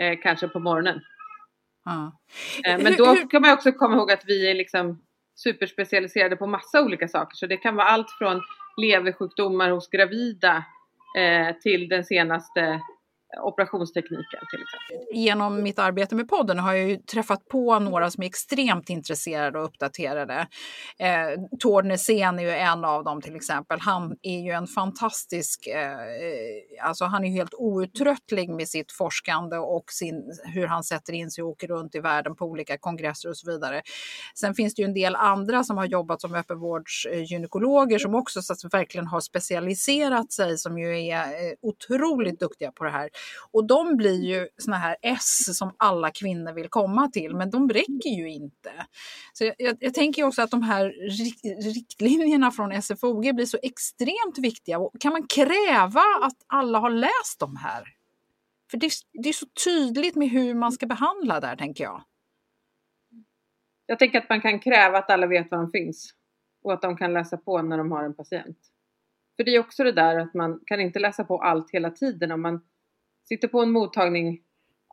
[0.00, 1.00] eh, kanske på morgonen.
[1.84, 2.10] Ah.
[2.66, 5.02] Eh, men då kan man också komma ihåg att vi är liksom
[5.36, 7.36] superspecialiserade på massa olika saker.
[7.36, 8.40] Så det kan vara allt från
[8.76, 10.64] leversjukdomar hos gravida
[11.18, 12.80] eh, till den senaste
[13.42, 15.16] operationstekniken till exempel.
[15.16, 19.58] Genom mitt arbete med podden har jag ju träffat på några som är extremt intresserade
[19.58, 20.46] och uppdaterade.
[20.98, 23.80] Eh, Tord Nässén är ju en av dem till exempel.
[23.80, 29.58] Han är ju en fantastisk, eh, alltså han är ju helt outtröttlig med sitt forskande
[29.58, 33.28] och sin, hur han sätter in sig och åker runt i världen på olika kongresser
[33.28, 33.82] och så vidare.
[34.34, 38.52] Sen finns det ju en del andra som har jobbat som öppenvårdsgynekologer som också så
[38.52, 43.10] att verkligen har specialiserat sig som ju är eh, otroligt duktiga på det här.
[43.52, 47.68] Och de blir ju såna här S som alla kvinnor vill komma till, men de
[47.68, 48.72] räcker ju inte.
[49.32, 50.94] Så jag, jag, jag tänker också att de här
[51.74, 54.78] riktlinjerna från SFOG blir så extremt viktiga.
[55.00, 57.84] Kan man kräva att alla har läst de här?
[58.70, 62.04] För det, det är så tydligt med hur man ska behandla där, tänker jag.
[63.86, 66.14] Jag tänker att man kan kräva att alla vet var de finns
[66.62, 68.58] och att de kan läsa på när de har en patient.
[69.36, 72.32] För det är också det där att man kan inte läsa på allt hela tiden
[72.32, 72.64] om man
[73.28, 74.44] sitter på en mottagning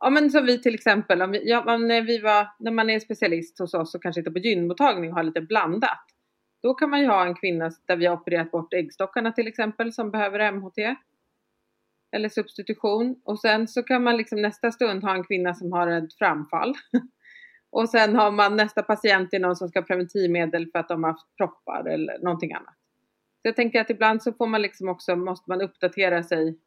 [0.04, 3.00] Ja men som vi till exempel, om vi, ja, när, vi var, när man är
[3.00, 6.04] specialist hos oss och kanske sitter på gynmottagning och har lite blandat.
[6.62, 9.92] Då kan man ju ha en kvinna där vi har opererat bort äggstockarna till exempel
[9.92, 10.96] som behöver MHT.
[12.16, 13.20] Eller substitution.
[13.24, 16.74] Och sen så kan man liksom nästa stund ha en kvinna som har ett framfall.
[17.70, 21.04] och sen har man nästa patient i någon som ska ha preventivmedel för att de
[21.04, 22.74] har haft proppar eller någonting annat.
[23.42, 26.58] Så jag tänker att ibland så får man liksom också, måste man uppdatera sig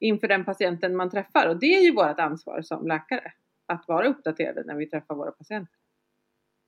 [0.00, 1.48] inför den patienten man träffar.
[1.48, 3.32] Och det är ju vårt ansvar som läkare.
[3.66, 5.74] Att vara uppdaterade när vi träffar våra patienter.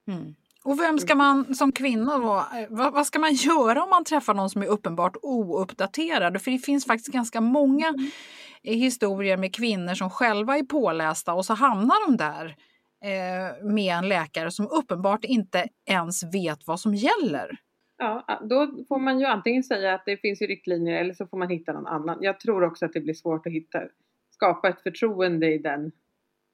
[0.09, 0.35] Mm.
[0.65, 4.05] Och vem ska man som kvinna då, eh, vad, vad, ska man göra om man
[4.05, 6.43] träffar någon som är uppenbart ouppdaterad?
[6.43, 8.11] För det finns faktiskt ganska många mm.
[8.63, 12.57] historier med kvinnor som själva är pålästa och så hamnar de där
[13.05, 17.59] eh, med en läkare som uppenbart inte ens vet vad som gäller.
[18.03, 21.39] Ja, då får man ju antingen säga att det finns ju riktlinjer eller så får
[21.39, 22.19] man hitta någon annan.
[22.21, 23.83] Jag tror också att det blir svårt att hitta,
[24.31, 25.93] skapa ett förtroende i den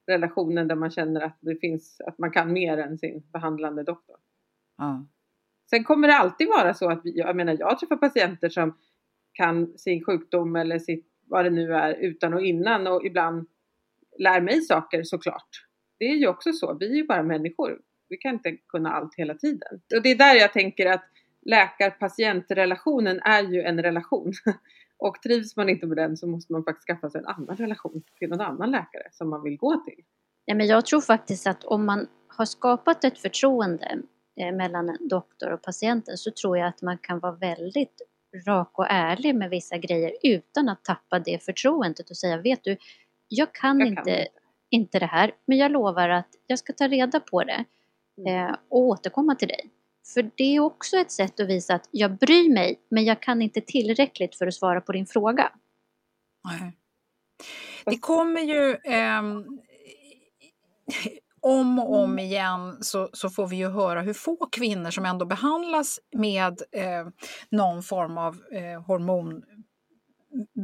[0.06, 4.16] relationen där man känner att det finns, att man kan mer än sin behandlande doktor.
[4.78, 5.06] Ja.
[5.70, 8.78] Sen kommer det alltid vara så att vi, jag menar jag träffar patienter som
[9.32, 13.46] kan sin sjukdom eller sitt, vad det nu är utan och innan och ibland
[14.18, 15.66] lär mig saker såklart.
[15.98, 17.80] Det är ju också så, vi är ju bara människor.
[18.08, 19.80] Vi kan inte kunna allt hela tiden.
[19.96, 21.04] Och det är där jag tänker att
[21.46, 24.32] läkar-patientrelationen är ju en relation.
[24.98, 28.02] Och trivs man inte med den så måste man faktiskt skaffa sig en annan relation
[28.18, 30.04] till någon annan läkare som man vill gå till.
[30.44, 33.98] Ja, men jag tror faktiskt att om man har skapat ett förtroende
[34.40, 38.02] eh, mellan doktor och patienten så tror jag att man kan vara väldigt
[38.46, 42.76] rak och ärlig med vissa grejer utan att tappa det förtroendet och säga vet du,
[43.28, 44.28] jag kan, jag inte, kan inte.
[44.70, 47.64] inte det här men jag lovar att jag ska ta reda på det
[48.18, 48.46] mm.
[48.46, 49.70] eh, och återkomma till dig.
[50.14, 53.42] För det är också ett sätt att visa att jag bryr mig men jag kan
[53.42, 55.52] inte tillräckligt för att svara på din fråga.
[56.44, 56.76] Nej.
[57.84, 59.22] Det kommer ju eh,
[61.40, 65.26] om och om igen så, så, får vi ju höra hur få kvinnor som ändå
[65.26, 67.08] behandlas med eh,
[67.50, 69.42] någon form av eh, hormon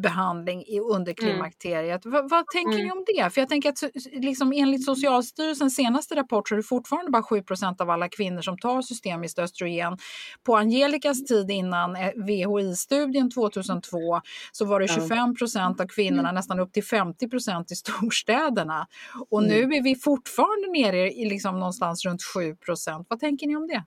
[0.02, 2.04] behandling under klimakteriet.
[2.04, 2.12] Mm.
[2.12, 2.84] Vad, vad, tänker mm.
[2.84, 3.30] ni om det?
[3.30, 7.82] För jag tänker att liksom, enligt Socialstyrelsens senaste rapport så är det fortfarande bara 7%
[7.82, 9.98] av alla kvinnor som tar systemiskt östrogen.
[10.42, 14.20] På Angelicas tid innan eh, VHI-studien 2002
[14.52, 16.34] så var det 25% av kvinnorna, mm.
[16.34, 18.86] nästan upp till 50% i storstäderna.
[19.30, 19.72] Och nu mm.
[19.72, 23.84] är vi fortfarande nere i liksom någonstans runt 7% Vad tänker ni om det?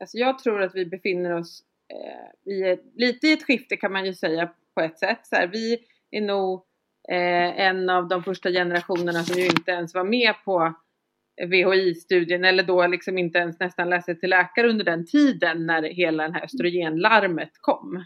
[0.00, 3.92] Alltså jag tror att vi befinner oss eh, i ett, lite i ett skifte kan
[3.92, 5.20] man ju säga på ett sätt.
[5.22, 5.78] Så här, vi
[6.10, 6.64] är nog
[7.08, 10.74] eh, en av de första generationerna som ju inte ens var med på
[11.44, 16.28] VHI-studien eller då liksom inte ens nästan läste till läkare under den tiden när hela
[16.28, 17.96] det här östrogenlarmet kom.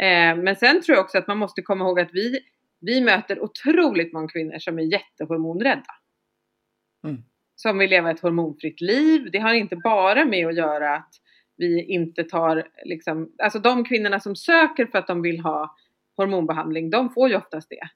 [0.00, 2.40] Eh, men sen tror jag också att man måste komma ihåg att vi,
[2.80, 5.94] vi möter otroligt många kvinnor som är jättehormonrädda.
[7.04, 7.22] Mm.
[7.56, 9.28] Som vill leva ett hormonfritt liv.
[9.32, 11.14] Det har inte bara med att göra att
[11.56, 15.76] vi inte tar, liksom, alltså de kvinnorna som söker för att de vill ha
[16.16, 17.88] hormonbehandling, de får ju oftast det.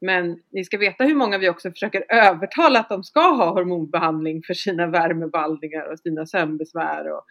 [0.00, 4.42] Men ni ska veta hur många vi också försöker övertala att de ska ha hormonbehandling
[4.42, 7.24] för sina värmebaldningar och sina sömnbesvär och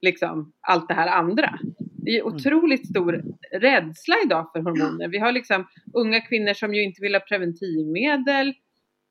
[0.00, 1.58] liksom allt det här andra.
[1.78, 2.34] Det är mm.
[2.34, 3.22] otroligt stor
[3.52, 5.08] rädsla idag för hormoner.
[5.08, 8.54] Vi har liksom unga kvinnor som ju inte vill ha preventivmedel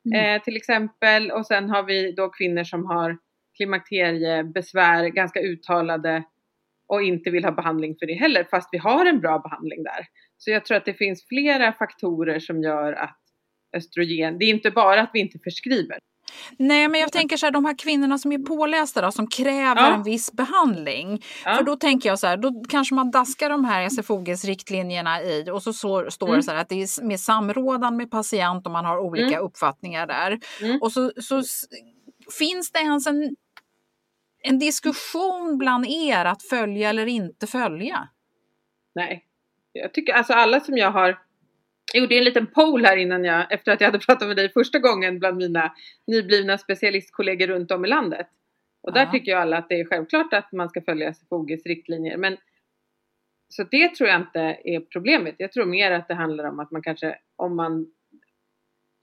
[0.05, 0.35] mm.
[0.35, 3.17] eh, till exempel och sen har vi då kvinnor som har
[3.57, 6.23] klimakteriebesvär ganska uttalade
[6.87, 10.05] och inte vill ha behandling för det heller fast vi har en bra behandling där.
[10.37, 13.19] Så jag tror att det finns flera faktorer som gör att
[13.77, 15.99] östrogen, det är inte bara att vi inte förskriver.
[16.59, 19.81] Nej, men jag tänker så här, de här kvinnorna som är pålästa då, som kräver
[19.81, 19.93] ja.
[19.93, 21.23] en viss behandling.
[21.45, 21.55] Ja.
[21.55, 25.49] För då tänker jag så här, då kanske man daskar de här SFOGs riktlinjerna i
[25.51, 26.37] och så, så står mm.
[26.37, 29.45] det så här att det är med samrådan med patient och man har olika mm.
[29.45, 30.39] uppfattningar där.
[30.61, 30.81] Mm.
[30.81, 31.43] Och så, så
[32.39, 33.35] finns det ens en,
[34.49, 38.09] en diskussion bland er att följa eller inte följa?
[38.95, 39.25] Nej,
[39.73, 41.17] jag tycker alltså alla som jag har
[41.93, 44.49] jag gjorde en liten poll här innan jag, efter att jag hade pratat med dig
[44.49, 45.75] första gången bland mina
[46.07, 48.27] nyblivna specialistkollegor runt om i landet.
[48.81, 52.17] Och där tycker ju alla att det är självklart att man ska följa SFOGs riktlinjer.
[52.17, 52.37] Men,
[53.49, 55.35] så det tror jag inte är problemet.
[55.37, 57.87] Jag tror mer att det handlar om att man kanske, om man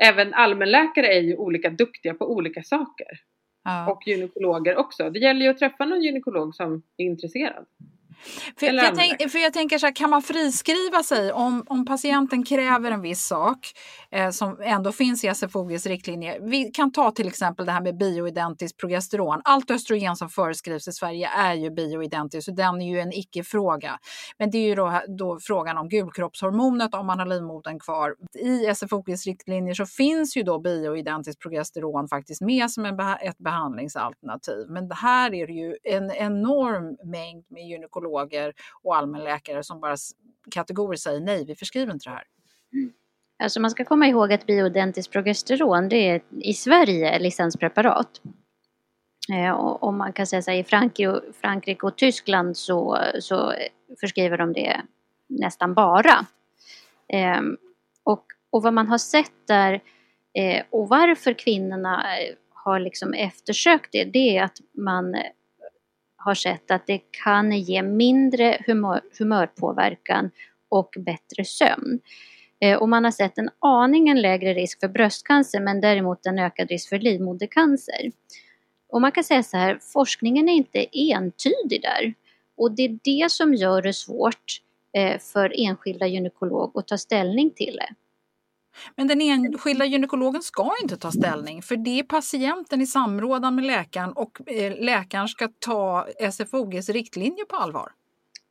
[0.03, 3.21] Även allmänläkare är ju olika duktiga på olika saker.
[3.65, 3.93] Ja.
[3.93, 5.11] Och gynekologer också.
[5.11, 7.67] Det gäller ju att träffa någon gynekolog som är intresserad.
[8.25, 11.87] För, för, jag, tänk, för jag tänker så här, kan man friskriva sig om, om
[11.87, 13.59] patienten kräver en viss sak
[14.15, 16.41] eh, som ändå finns i SFOGs riktlinjer.
[16.41, 19.41] Vi kan ta till exempel det här med bioidentiskt progesteron.
[19.45, 23.99] Allt östrogen som föreskrivs i Sverige är ju bioidentiskt, så den är ju en icke-fråga.
[24.39, 28.15] Men det är ju då, då frågan om gulkroppshormonet om man har livmodern kvar.
[28.39, 34.67] I SFOGs riktlinjer så finns ju då bioidentiskt progesteron faktiskt med som en, ett behandlingsalternativ.
[34.69, 38.53] Men här är det ju en enorm mängd med gynekologer gynekologer
[38.83, 39.97] och allmänläkare som bara
[40.51, 42.25] kategoriskt säger nej, vi förskriver inte det här.
[42.73, 42.93] Mm.
[43.45, 48.21] Alltså man ska komma ihåg att bioidentiskt progesteron det är i Sverige licenspreparat.
[49.33, 53.55] Eh, och, man kan säga så här, i Frankrike, Frankrike och Tyskland så, så
[54.01, 54.81] förskriver de det
[55.29, 56.27] nästan bara.
[57.09, 57.41] Eh,
[58.05, 59.81] och, och vad man har sett där
[60.35, 65.21] eh, och varför kvinnorna eh, har liksom eftersökt det, det är att man eh,
[66.17, 70.31] har sett att det kan ge mindre humör, humörpåverkan
[70.69, 72.01] och bättre sömn.
[72.61, 76.69] Eh, och man har sett en aningen lägre risk för bröstcancer men däremot en ökad
[76.69, 78.13] risk för livmodercancer.
[78.89, 82.15] Och man kan säga så här, forskningen är inte entydig där.
[82.57, 84.61] Och det är det som gör det svårt
[84.97, 87.95] eh, för enskilda gynekolog att ta ställning till det.
[88.97, 93.65] Men den enskilda gynekologen ska inte ta ställning för det är patienten i samråd med
[93.65, 97.93] läkaren och eh, läkaren ska ta SFOGs riktlinjer på allvar.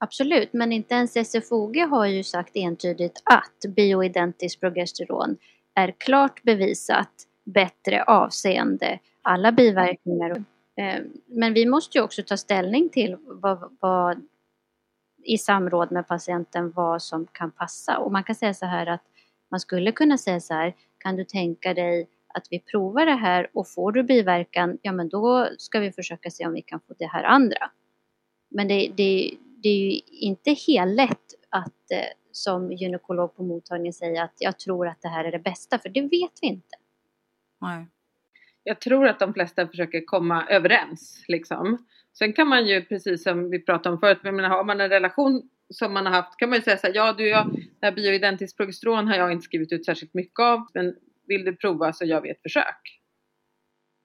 [0.03, 5.37] Absolut, men inte ens SFOG har ju sagt entydigt att bioidentiskt progesteron
[5.75, 7.09] är klart bevisat
[7.43, 10.43] bättre avseende alla biverkningar.
[10.77, 14.27] Eh, men vi måste ju också ta ställning till vad, vad
[15.23, 19.03] i samråd med patienten vad som kan passa och man kan säga så här att
[19.51, 23.49] man skulle kunna säga så här, kan du tänka dig att vi provar det här
[23.53, 26.93] och får du biverkan, ja men då ska vi försöka se om vi kan få
[26.99, 27.71] det här andra.
[28.49, 31.99] Men det, det, det är ju inte helt lätt att eh,
[32.31, 35.89] som gynekolog på mottagningen säga att jag tror att det här är det bästa, för
[35.89, 36.77] det vet vi inte.
[37.61, 37.87] Nej.
[38.63, 41.85] Jag tror att de flesta försöker komma överens liksom.
[42.17, 44.89] Sen kan man ju precis som vi pratade om förut, jag menar, har man en
[44.89, 47.85] relation som man har haft kan man ju säga så här, ja du, jag, det
[47.85, 50.95] här bioidentiskt progesteron har jag inte skrivit ut särskilt mycket av, men
[51.27, 53.02] vill du prova så gör vi ett försök.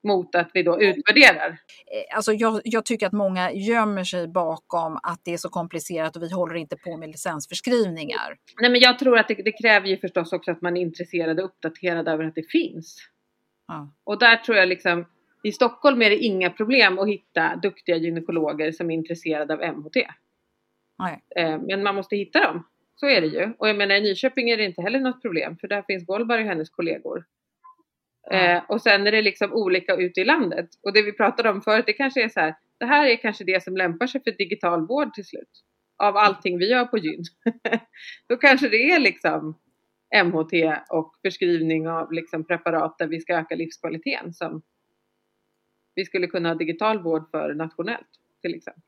[0.03, 1.47] Mot att vi då utvärderar.
[1.47, 6.15] Eh, alltså jag, jag, tycker att många gömmer sig bakom att det är så komplicerat
[6.15, 8.37] och vi håller inte på med licensförskrivningar.
[8.61, 11.39] Nej men jag tror att det, det kräver ju förstås också att man är intresserad
[11.39, 12.97] och uppdaterad över att det finns.
[13.67, 13.93] Ja.
[14.03, 15.05] Och där tror jag liksom,
[15.43, 19.95] i Stockholm är det inga problem att hitta duktiga gynekologer som är intresserade av MHT.
[20.99, 21.21] Nej.
[21.35, 22.67] Eh, men man måste hitta dem.
[22.95, 23.53] Så är det ju.
[23.57, 26.41] Och jag menar i Nyköping är det inte heller något problem för där finns Goldberg
[26.41, 27.25] och hennes kollegor.
[28.31, 28.63] Mm.
[28.67, 30.69] och sen är det liksom olika ute i landet.
[30.83, 32.55] Och det vi pratade om förut det kanske är så här.
[32.79, 35.63] Det här är kanske det som lämpar sig för digital vård till slut.
[36.03, 37.23] Av allting vi gör på gyn.
[38.29, 39.59] Då kanske det är liksom
[40.25, 40.53] MHT
[40.89, 44.61] och förskrivning av liksom preparat där vi ska öka livskvaliteten som
[45.95, 48.07] vi skulle kunna ha digital vård för nationellt
[48.41, 48.83] till exempel.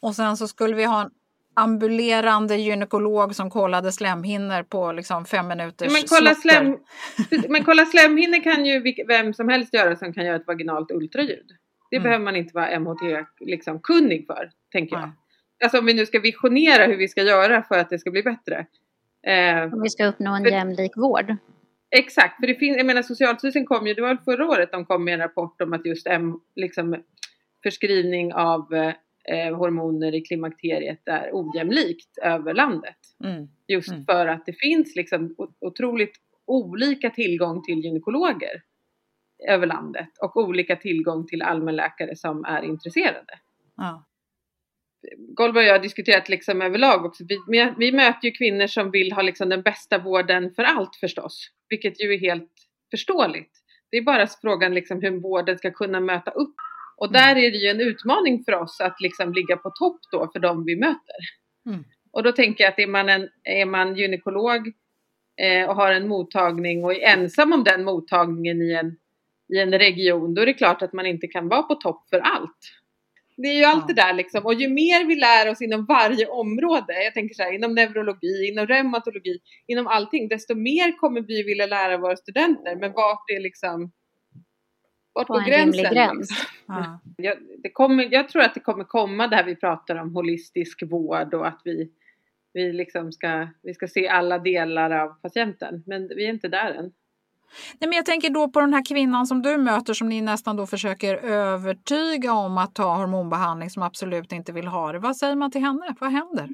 [0.00, 1.10] Och sen så skulle vi ha en
[1.56, 6.76] ambulerande gynekolog som kollade slemhinnor på liksom fem minuters men kolla, slem,
[7.48, 11.46] men kolla slemhinnor kan ju vem som helst göra som kan göra ett vaginalt ultraljud.
[11.90, 12.04] Det mm.
[12.04, 15.12] behöver man inte vara MHT liksom, kunnig för, tänker jag.
[15.64, 18.22] Alltså om vi nu ska visionera hur vi ska göra för att det ska bli
[18.22, 18.66] bättre.
[19.26, 21.36] Eh, om vi ska uppnå en för, jämlik vård.
[21.90, 25.04] Exakt, för det finns, jag menar Socialstyrelsen kom ju, det var förra året de kom
[25.04, 27.02] med en rapport om att just M, liksom,
[27.62, 28.94] förskrivning av
[29.28, 32.96] eh, hormoner i klimakteriet är ojämlikt över landet.
[33.24, 33.48] Mm.
[33.68, 34.04] Just mm.
[34.04, 36.16] för att det finns liksom otroligt
[36.46, 38.62] olika tillgång till gynekologer
[39.48, 43.38] över landet och olika tillgång till allmänläkare som är intresserade.
[43.76, 44.04] Ja.
[45.18, 47.24] Golva och jag har diskuterat liksom överlag också.
[47.48, 51.50] Vi, vi möter ju kvinnor som vill ha liksom den bästa vården för allt förstås,
[51.68, 52.52] vilket ju är helt
[52.90, 53.52] förståeligt.
[53.90, 56.54] Det är bara frågan liksom hur vården ska kunna möta upp.
[56.96, 60.30] Och där är det ju en utmaning för oss att liksom ligga på topp då
[60.32, 61.16] för de vi möter.
[61.66, 61.84] Mm.
[62.12, 64.72] Och då tänker jag att är man, en, är man gynekolog
[65.40, 68.96] eh, och har en mottagning och är ensam om den mottagningen i en,
[69.54, 72.18] i en region, då är det klart att man inte kan vara på topp för
[72.18, 72.58] allt.
[73.36, 73.94] Det är ju allt Ja.
[73.94, 74.46] det där liksom.
[74.46, 78.48] Och ju mer vi lär oss inom varje område, jag tänker så här, inom neurologi,
[78.48, 82.76] inom reumatologi, inom allting, desto mer kommer vi vilja lära våra studenter.
[82.76, 83.92] Men vart är liksom,
[85.16, 85.94] vart På går en rimlig gränsen?
[85.94, 86.30] gräns.
[86.30, 86.46] liksom?
[86.68, 87.00] Ja.
[87.16, 91.34] Jag, det kommer, jag tror att det kommer komma där vi pratar om holistisk vård
[91.34, 91.90] och att vi,
[92.52, 95.82] vi, liksom ska, vi ska se alla delar av patienten.
[95.86, 96.92] Men vi är inte där än.
[97.80, 100.56] Nej, men jag tänker då på den här kvinnan som du möter som ni nästan
[100.56, 104.98] då försöker övertyga om att ta hormonbehandling som absolut inte vill ha det.
[104.98, 105.94] Vad säger man till henne?
[106.00, 106.48] Vad händer?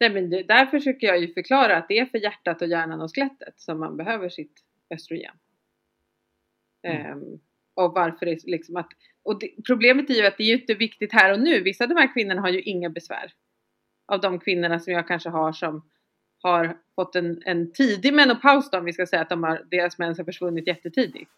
[0.00, 3.00] Nej, men det, där försöker jag ju förklara att det är för hjärtat och hjärnan
[3.00, 4.60] och skelettet som man behöver sitt
[4.94, 5.34] östrogen.
[6.84, 7.06] Mm.
[7.06, 7.40] Ehm,
[7.74, 8.88] och varför det liksom att,
[9.22, 11.60] och det, problemet är ju att det är ju inte viktigt här och nu.
[11.60, 13.32] Vissa av de här kvinnorna har ju inga besvär.
[14.06, 15.90] Av de kvinnorna som jag kanske har som
[16.42, 19.98] har fått en, en tidig menopaus då, om vi ska säga att de har, deras
[19.98, 21.30] mens har försvunnit jättetidigt.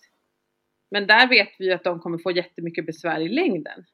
[0.91, 3.85] Men där vet vi ju att de kommer få jättemycket besvär i längden.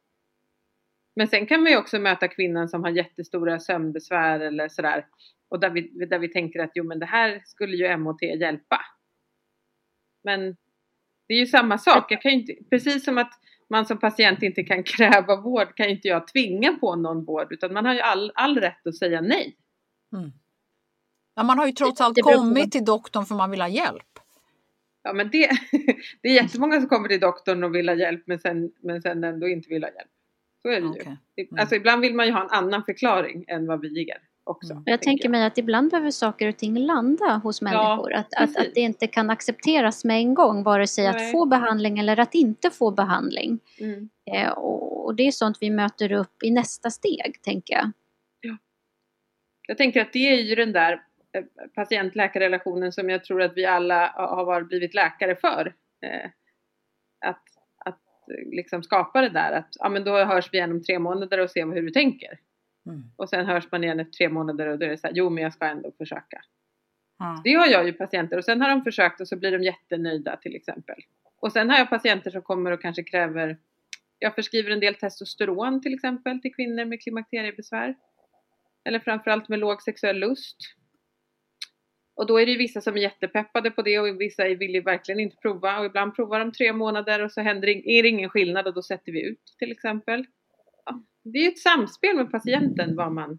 [1.16, 5.06] Men sen kan vi ju också möta kvinnan som har jättestora sömnbesvär eller sådär.
[5.48, 8.80] Och där vi, där vi tänker att jo men det här skulle ju MHT hjälpa.
[10.24, 10.56] Men
[11.32, 12.12] det är ju samma sak.
[12.12, 13.32] Jag kan inte, precis som att
[13.70, 17.52] man som patient inte kan kräva vård kan ju inte jag tvinga på någon vård.
[17.52, 19.56] Utan man har ju all, all rätt att säga nej.
[21.34, 24.18] Ja, man har ju trots allt kommit till doktorn för man vill ha hjälp.
[25.02, 25.50] Ja men det,
[26.22, 29.24] det är jättemånga som kommer till doktorn och vill ha hjälp men sen, men sen
[29.24, 30.10] ändå inte vill ha hjälp.
[30.62, 31.16] Så är det Okej.
[31.36, 31.60] ju.
[31.60, 34.72] Alltså ibland vill man ju ha en annan förklaring än vad vi ger också.
[34.72, 34.82] Mm.
[34.86, 38.12] Jag tänker mig att ibland behöver saker och ting landa hos människor.
[38.12, 38.56] att, att, precis.
[38.56, 41.32] att det inte kan accepteras med en gång, vare sig att Nej.
[41.32, 43.60] få behandling eller att inte få behandling.
[43.80, 44.08] Mm.
[44.32, 47.90] Eh, och, och det är sånt vi möter upp i nästa steg, tänker jag.
[49.68, 50.92] Jag tänker att det är ju den där
[51.32, 55.74] eh, patient-läkarrelationen som jag tror att vi alla har varit, blivit läkare för.
[56.06, 56.30] Eh,
[57.26, 57.42] Att,
[57.84, 60.98] att eh, liksom skapa det där att ja, men då hörs vi igen om tre
[60.98, 62.38] månader och ser hur du tänker.
[62.86, 63.02] Mm.
[63.16, 65.30] Och sen hörs man igen efter tre månader och då är det så här, jo
[65.30, 66.44] men jag ska ändå försöka.
[67.18, 67.40] Ja.
[67.44, 70.36] Det har jag ju patienter och sen har de försökt och så blir de jättenöjda
[70.36, 70.96] till exempel.
[71.40, 73.58] Och sen har jag patienter som kommer och kanske kräver,
[74.18, 77.94] jag förskriver en del testosteron till exempel till kvinnor med klimakteriebesvär.
[78.84, 80.56] Eller framförallt med låg sexuell lust.
[82.14, 84.80] Och då är det ju vissa som är jättepeppade på det och vissa vill ju
[84.80, 88.08] verkligen inte prova och ibland provar de tre månader och så händer det, är det
[88.08, 90.26] ingen skillnad och då sätter vi ut till exempel.
[91.22, 93.38] Ja, det är ett samspel med patienten vad man,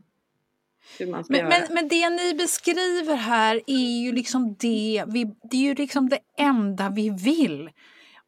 [0.99, 1.49] hur man ska Men, göra.
[1.49, 6.09] men, men det ni beskriver här är ju liksom det, vi, det är ju liksom
[6.09, 7.69] det enda vi vill.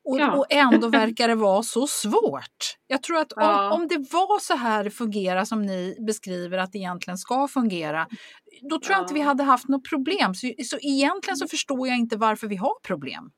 [0.08, 0.36] Och, Ja.
[0.36, 2.78] och ändå verkar det vara så svårt.
[2.88, 3.72] Jag tror att Ja.
[3.74, 7.48] om, om det var så här det fungerar som ni beskriver att det egentligen ska
[7.48, 8.08] fungera,
[8.70, 9.26] då tror jag inte vi Ja.
[9.26, 10.36] hade haft något problem.
[10.36, 13.30] Så, så egentligen så förstår jag inte varför vi har problem.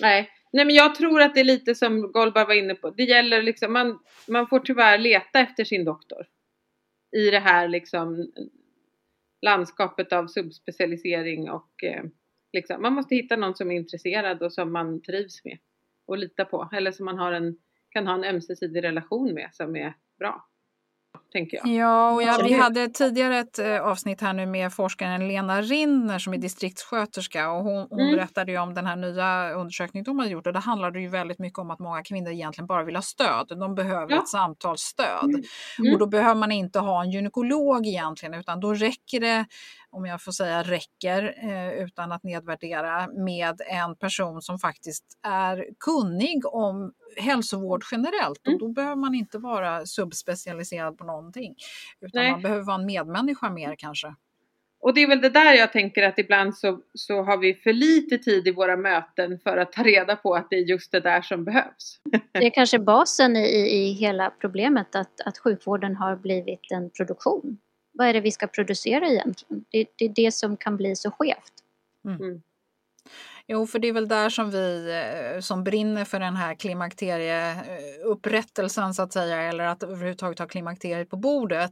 [0.00, 0.28] Nej.
[0.54, 2.90] Nej, men jag tror att det är lite som Golbar var inne på.
[2.90, 3.98] Det gäller liksom, man,
[4.28, 6.26] man får tyvärr leta efter sin doktor.
[7.16, 8.32] I det här liksom
[9.42, 12.04] landskapet av subspecialisering och eh,
[12.52, 15.58] liksom, man måste hitta någon som är intresserad och som man trivs med
[16.06, 16.68] och lita på.
[16.72, 17.56] Eller som man har en,
[17.88, 20.48] kan ha en ömsesidig relation med som är bra.
[21.34, 21.66] Tänker jag.
[21.66, 26.18] Ja, och jag, vi hade tidigare ett eh, avsnitt här nu med forskaren Lena Rinner
[26.18, 28.16] som är distriktssköterska och hon, hon Mm.
[28.16, 31.38] berättade ju om den här nya undersökningen de har gjort och det handlade ju väldigt
[31.38, 33.46] mycket om att många kvinnor egentligen bara vill ha stöd.
[33.60, 34.18] De behöver Ja.
[34.22, 35.42] ett samtalsstöd Mm.
[35.78, 35.92] Mm.
[35.92, 39.46] och då behöver man inte ha en gynekolog egentligen utan då räcker det,
[39.94, 45.66] om jag får säga räcker eh, utan att nedvärdera, med en person som faktiskt är
[45.80, 48.58] kunnig om hälsovård generellt och Mm.
[48.58, 51.54] då behöver man inte vara subspecialiserad på någonting.
[52.00, 52.30] Utan Nej.
[52.30, 54.14] man behöver vara en medmänniska mer kanske.
[54.80, 57.72] Och det är väl det där jag tänker att ibland så, så har vi för
[57.72, 61.00] lite tid i våra möten för att ta reda på att det är just det
[61.00, 62.00] där som behövs.
[62.32, 66.90] Det är kanske basen i, i, i hela problemet att, att sjukvården har blivit en
[66.90, 67.58] produktion.
[67.94, 69.64] Vad är det vi ska producera egentligen?
[69.70, 71.52] Det, det är det som kan bli så skevt.
[72.04, 72.42] Mm.
[73.46, 74.90] Jo, för det är väl där som vi
[75.34, 81.10] eh, som brinner för den här klimakterieupprättelsen så att säga, eller att överhuvudtaget ha klimakteriet
[81.10, 81.70] på bordet,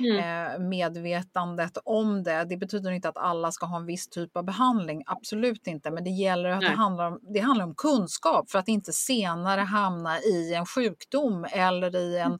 [0.00, 0.16] Mm.
[0.16, 2.44] eh, medvetandet om det.
[2.44, 6.04] Det betyder inte att alla ska ha en viss typ av behandling, absolut inte, men
[6.04, 10.20] det gäller att det handlar, om, det handlar om kunskap för att inte senare hamna
[10.20, 12.38] i en sjukdom eller i en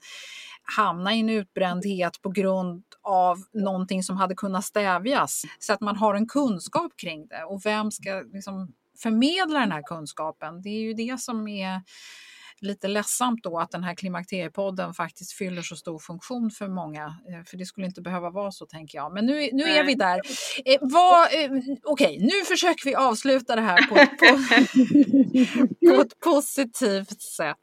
[0.76, 5.42] hamna i en utbrändhet på grund av någonting som hade kunnat stävjas.
[5.58, 9.82] Så att man har en kunskap kring det och vem ska liksom förmedla den här
[9.82, 10.62] kunskapen.
[10.62, 11.80] Det är ju det som är
[12.60, 17.04] lite ledsamt då att den här klimakteriepodden faktiskt fyller så stor funktion för många.
[17.04, 19.14] Eh, för det skulle inte behöva vara så tänker jag.
[19.14, 20.20] Men nu, nu är vi där.
[20.64, 24.26] Eh, eh, Okej, okay, nu försöker vi avsluta det här på, på,
[25.94, 27.56] på ett positivt sätt.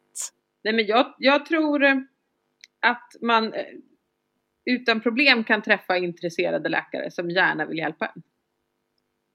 [0.64, 1.96] Nej, men jag, jag tror eh,
[2.84, 3.54] att man
[4.66, 8.24] utan problem kan träffa intresserade läkare som gärna vill hjälpa en.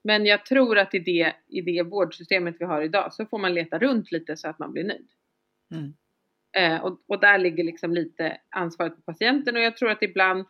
[0.04, 3.54] Men jag tror att i det, i det vårdsystemet vi har idag så får man
[3.54, 5.08] leta runt lite så att man blir nöjd.
[5.74, 5.94] Mm.
[6.56, 10.46] Eh, och, och, där ligger liksom lite ansvaret på patienten och jag tror att ibland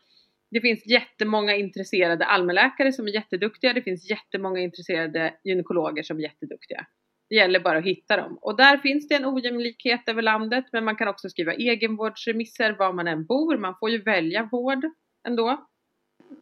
[0.50, 3.72] det finns jättemånga intresserade allmänläkare som är jätteduktiga.
[3.72, 6.86] Det finns jättemånga intresserade gynekologer som är jätteduktiga.
[7.28, 8.38] Det gäller bara att hitta dem.
[8.40, 10.64] Och där finns det en ojämlikhet över landet.
[10.72, 13.56] Men man kan också skriva egenvårdsremisser var man än bor.
[13.56, 14.84] Man får ju välja vård
[15.28, 15.66] ändå.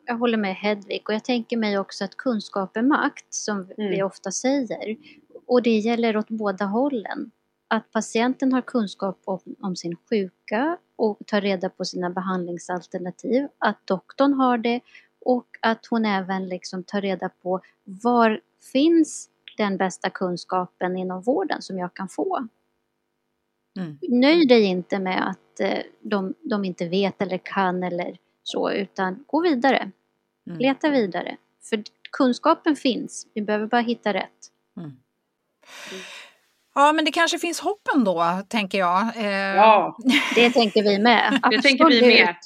[0.04, 3.90] Jag håller med Hedvig och jag tänker mig också att kunskap är makt som mm.
[3.90, 4.96] vi ofta säger.
[5.46, 7.30] Och det gäller åt båda hållen
[7.68, 13.86] att patienten har kunskap om, om, sin sjuka och tar reda på sina behandlingsalternativ, att
[13.86, 14.80] doktorn har det
[15.20, 18.40] och att hon även liksom tar reda på var
[18.72, 22.48] finns den bästa kunskapen inom vården som jag kan få.
[23.78, 23.98] Mm.
[24.08, 29.24] Nöj dig inte med att eh, de, de, inte vet eller kan eller så, utan
[29.26, 29.90] gå vidare.
[30.46, 30.58] Mm.
[30.58, 31.36] Leta vidare.
[31.62, 34.50] För kunskapen finns, vi behöver bara hitta rätt.
[34.76, 34.96] Mm.
[36.74, 39.16] Ja, men det kanske finns hopp ändå, tänker jag.
[39.16, 39.56] Eh...
[39.56, 39.96] Ja,
[40.34, 41.40] det tänker vi med.
[41.50, 42.36] det tänker vi med.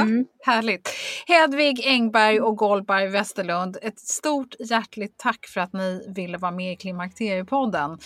[0.00, 0.18] Mm.
[0.18, 0.90] Ja, härligt.
[1.26, 6.72] Hedvig Engberg och Goldberg Westerlund, ett stort hjärtligt tack för att ni ville vara med
[6.72, 7.98] i Klimakteriepodden.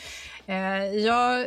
[0.47, 1.47] Eh, jag eh,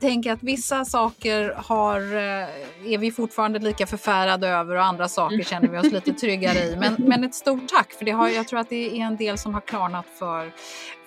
[0.00, 5.42] tänker att vissa saker har, eh, är vi fortfarande lika förfärade över och andra saker
[5.42, 6.76] känner vi oss lite tryggare i.
[6.76, 9.38] Men, men ett stort tack, för det har, jag tror att det är en del
[9.38, 10.52] som har klarnat för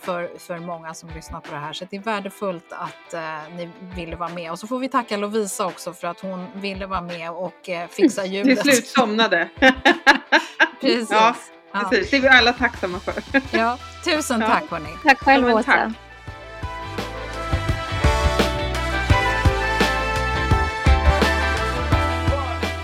[0.07, 1.73] för, för många som lyssnar på det här.
[1.73, 4.51] Så det är värdefullt att eh, ni ville vara med.
[4.51, 7.87] Och så får vi tacka Lovisa också för att hon ville vara med och eh,
[7.87, 8.63] fixa ljudet.
[8.63, 8.87] Till slut
[9.17, 9.49] somnade.
[10.81, 11.11] precis.
[11.11, 11.35] Ja,
[11.73, 12.11] precis.
[12.11, 13.13] Det är vi alla tacksamma för.
[13.57, 14.47] ja, tusen ja.
[14.47, 14.89] tack hörni.
[15.03, 15.93] Tack själv Åsa.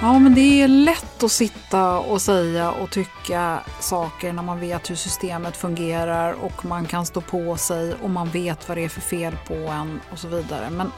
[0.01, 4.89] Ja, men det är lätt att sitta och säga och tycka saker när man vet
[4.89, 8.89] hur systemet fungerar och man kan stå på sig och man vet vad det är
[8.89, 10.69] för fel på en och så vidare.
[10.69, 10.91] Men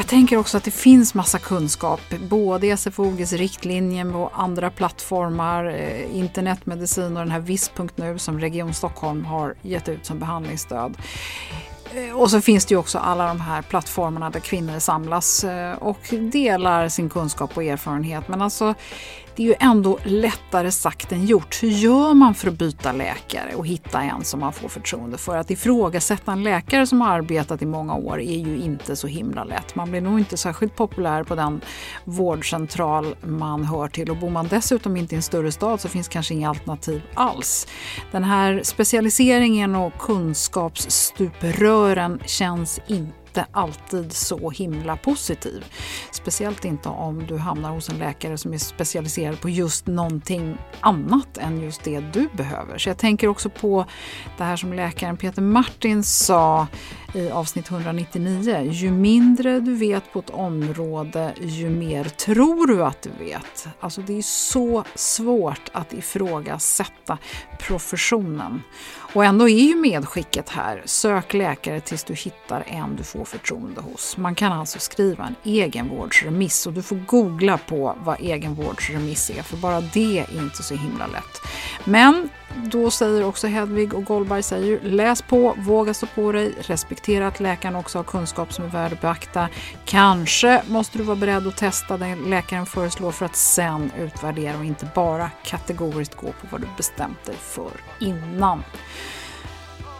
[0.00, 5.64] jag tänker också att det finns massa kunskap, både i SFOGs riktlinjer och andra plattformar,
[5.64, 10.96] eh, internetmedicin och den här viss.nu som Region Stockholm har gett ut som behandlingsstöd.
[11.94, 15.74] Eh, och så finns det ju också alla de här plattformarna där kvinnor samlas eh,
[15.74, 18.28] och delar sin kunskap och erfarenhet.
[18.28, 18.74] Men alltså,
[19.40, 21.62] det är ju ändå lättare sagt än gjort.
[21.62, 25.36] Hur gör man för att byta läkare och hitta en som man får förtroende för?
[25.36, 29.44] Att ifrågasätta en läkare som har arbetat i många år är ju inte så himla
[29.44, 29.74] lätt.
[29.74, 31.60] Man blir nog inte särskilt populär på den
[32.04, 36.08] vårdcentral man hör till och bor man dessutom inte i en större stad så finns
[36.08, 37.66] kanske inga alternativ alls.
[38.12, 45.64] Den här specialiseringen och kunskapsstuprören känns inte inte alltid så himla positiv.
[46.10, 51.38] Speciellt inte om du hamnar hos en läkare som är specialiserad på just någonting annat
[51.38, 52.78] än just det du behöver.
[52.78, 53.84] Så jag tänker också på
[54.38, 56.66] det här som läkaren Peter Martin sa
[57.14, 58.60] i avsnitt 199.
[58.70, 63.68] Ju mindre du vet på ett område, ju mer tror du att du vet.
[63.80, 67.18] Alltså det är så svårt att ifrågasätta
[67.58, 68.62] professionen.
[69.12, 73.80] Och ändå är ju medskicket här, sök läkare tills du hittar en du får förtroende
[73.80, 74.16] hos.
[74.16, 79.56] Man kan alltså skriva en egenvårdsremiss och du får googla på vad egenvårdsremiss är, för
[79.56, 81.40] bara det är inte så himla lätt.
[81.84, 87.26] Men då säger också Hedvig och Goldberg säger läs på, våga stå på dig, respektera
[87.26, 89.48] att läkaren också har kunskap som är värd att beakta.
[89.84, 94.64] Kanske måste du vara beredd att testa det läkaren föreslår för att sen utvärdera och
[94.64, 98.62] inte bara kategoriskt gå på vad du bestämt dig för innan.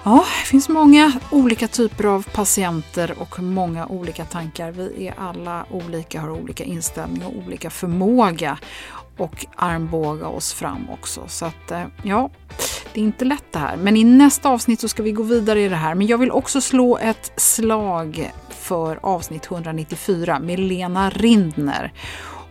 [0.05, 4.71] Ja, det finns många olika typer av patienter och många olika tankar.
[4.71, 8.59] Vi är alla olika, har olika inställning och olika förmåga
[9.17, 11.25] och armbåga oss fram också.
[11.29, 12.31] Så att eh, ja,
[12.93, 13.77] det är inte lätt det här.
[13.77, 15.95] Men i nästa avsnitt så ska vi gå vidare i det här.
[15.95, 21.93] Men jag vill också slå ett slag för avsnitt 194 med Lena Rindner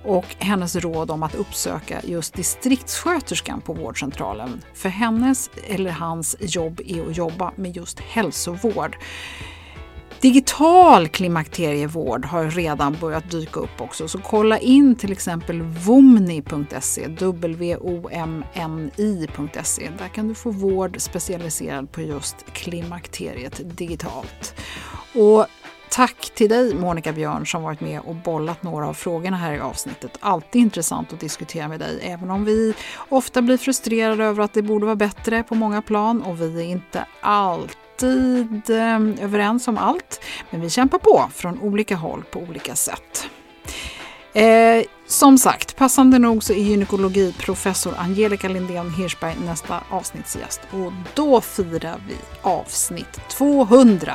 [0.10, 4.62] och hennes råd om att uppsöka just distriktssköterskan på vårdcentralen.
[4.74, 8.97] För hennes eller hans jobb är att jobba med just hälsovård.
[10.22, 18.30] Digital klimakterievård har redan börjat dyka upp också, så kolla in till exempel womni.se, W-O-M-N-I.se.
[19.97, 24.55] Där kan du få vård specialiserad på just klimakteriet digitalt.
[25.16, 25.45] Och
[25.92, 29.60] Tack till dig Monica Björn som varit med och bollat några av frågorna här i
[29.60, 30.18] avsnittet.
[30.20, 32.74] Alltid intressant att diskutera med dig, även om vi
[33.10, 36.66] ofta blir frustrerade över att det borde vara bättre på många plan och vi är
[36.66, 40.22] inte alltid eh, överens om allt.
[40.50, 43.30] Men vi kämpar på från olika håll på olika sätt.
[44.34, 51.42] Eh, som sagt, passande nog så är gynekologiprofessor Angelica Lindén Hirschberg nästa avsnittsgäst och då
[51.42, 54.14] firar vi avsnitt 200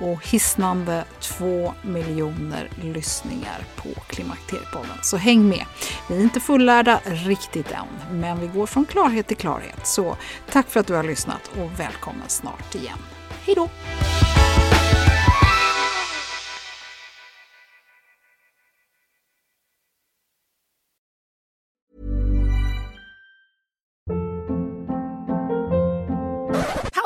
[0.00, 4.98] och hisnande 2 miljoner lyssningar på Klimakteriepodden.
[5.02, 5.64] Så häng med!
[6.08, 9.86] Vi är inte fullärda riktigt än, men vi går från klarhet till klarhet.
[9.86, 10.16] Så
[10.52, 12.98] tack för att du har lyssnat och välkommen snart igen.
[13.46, 13.68] Hej då!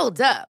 [0.05, 0.54] Hold up.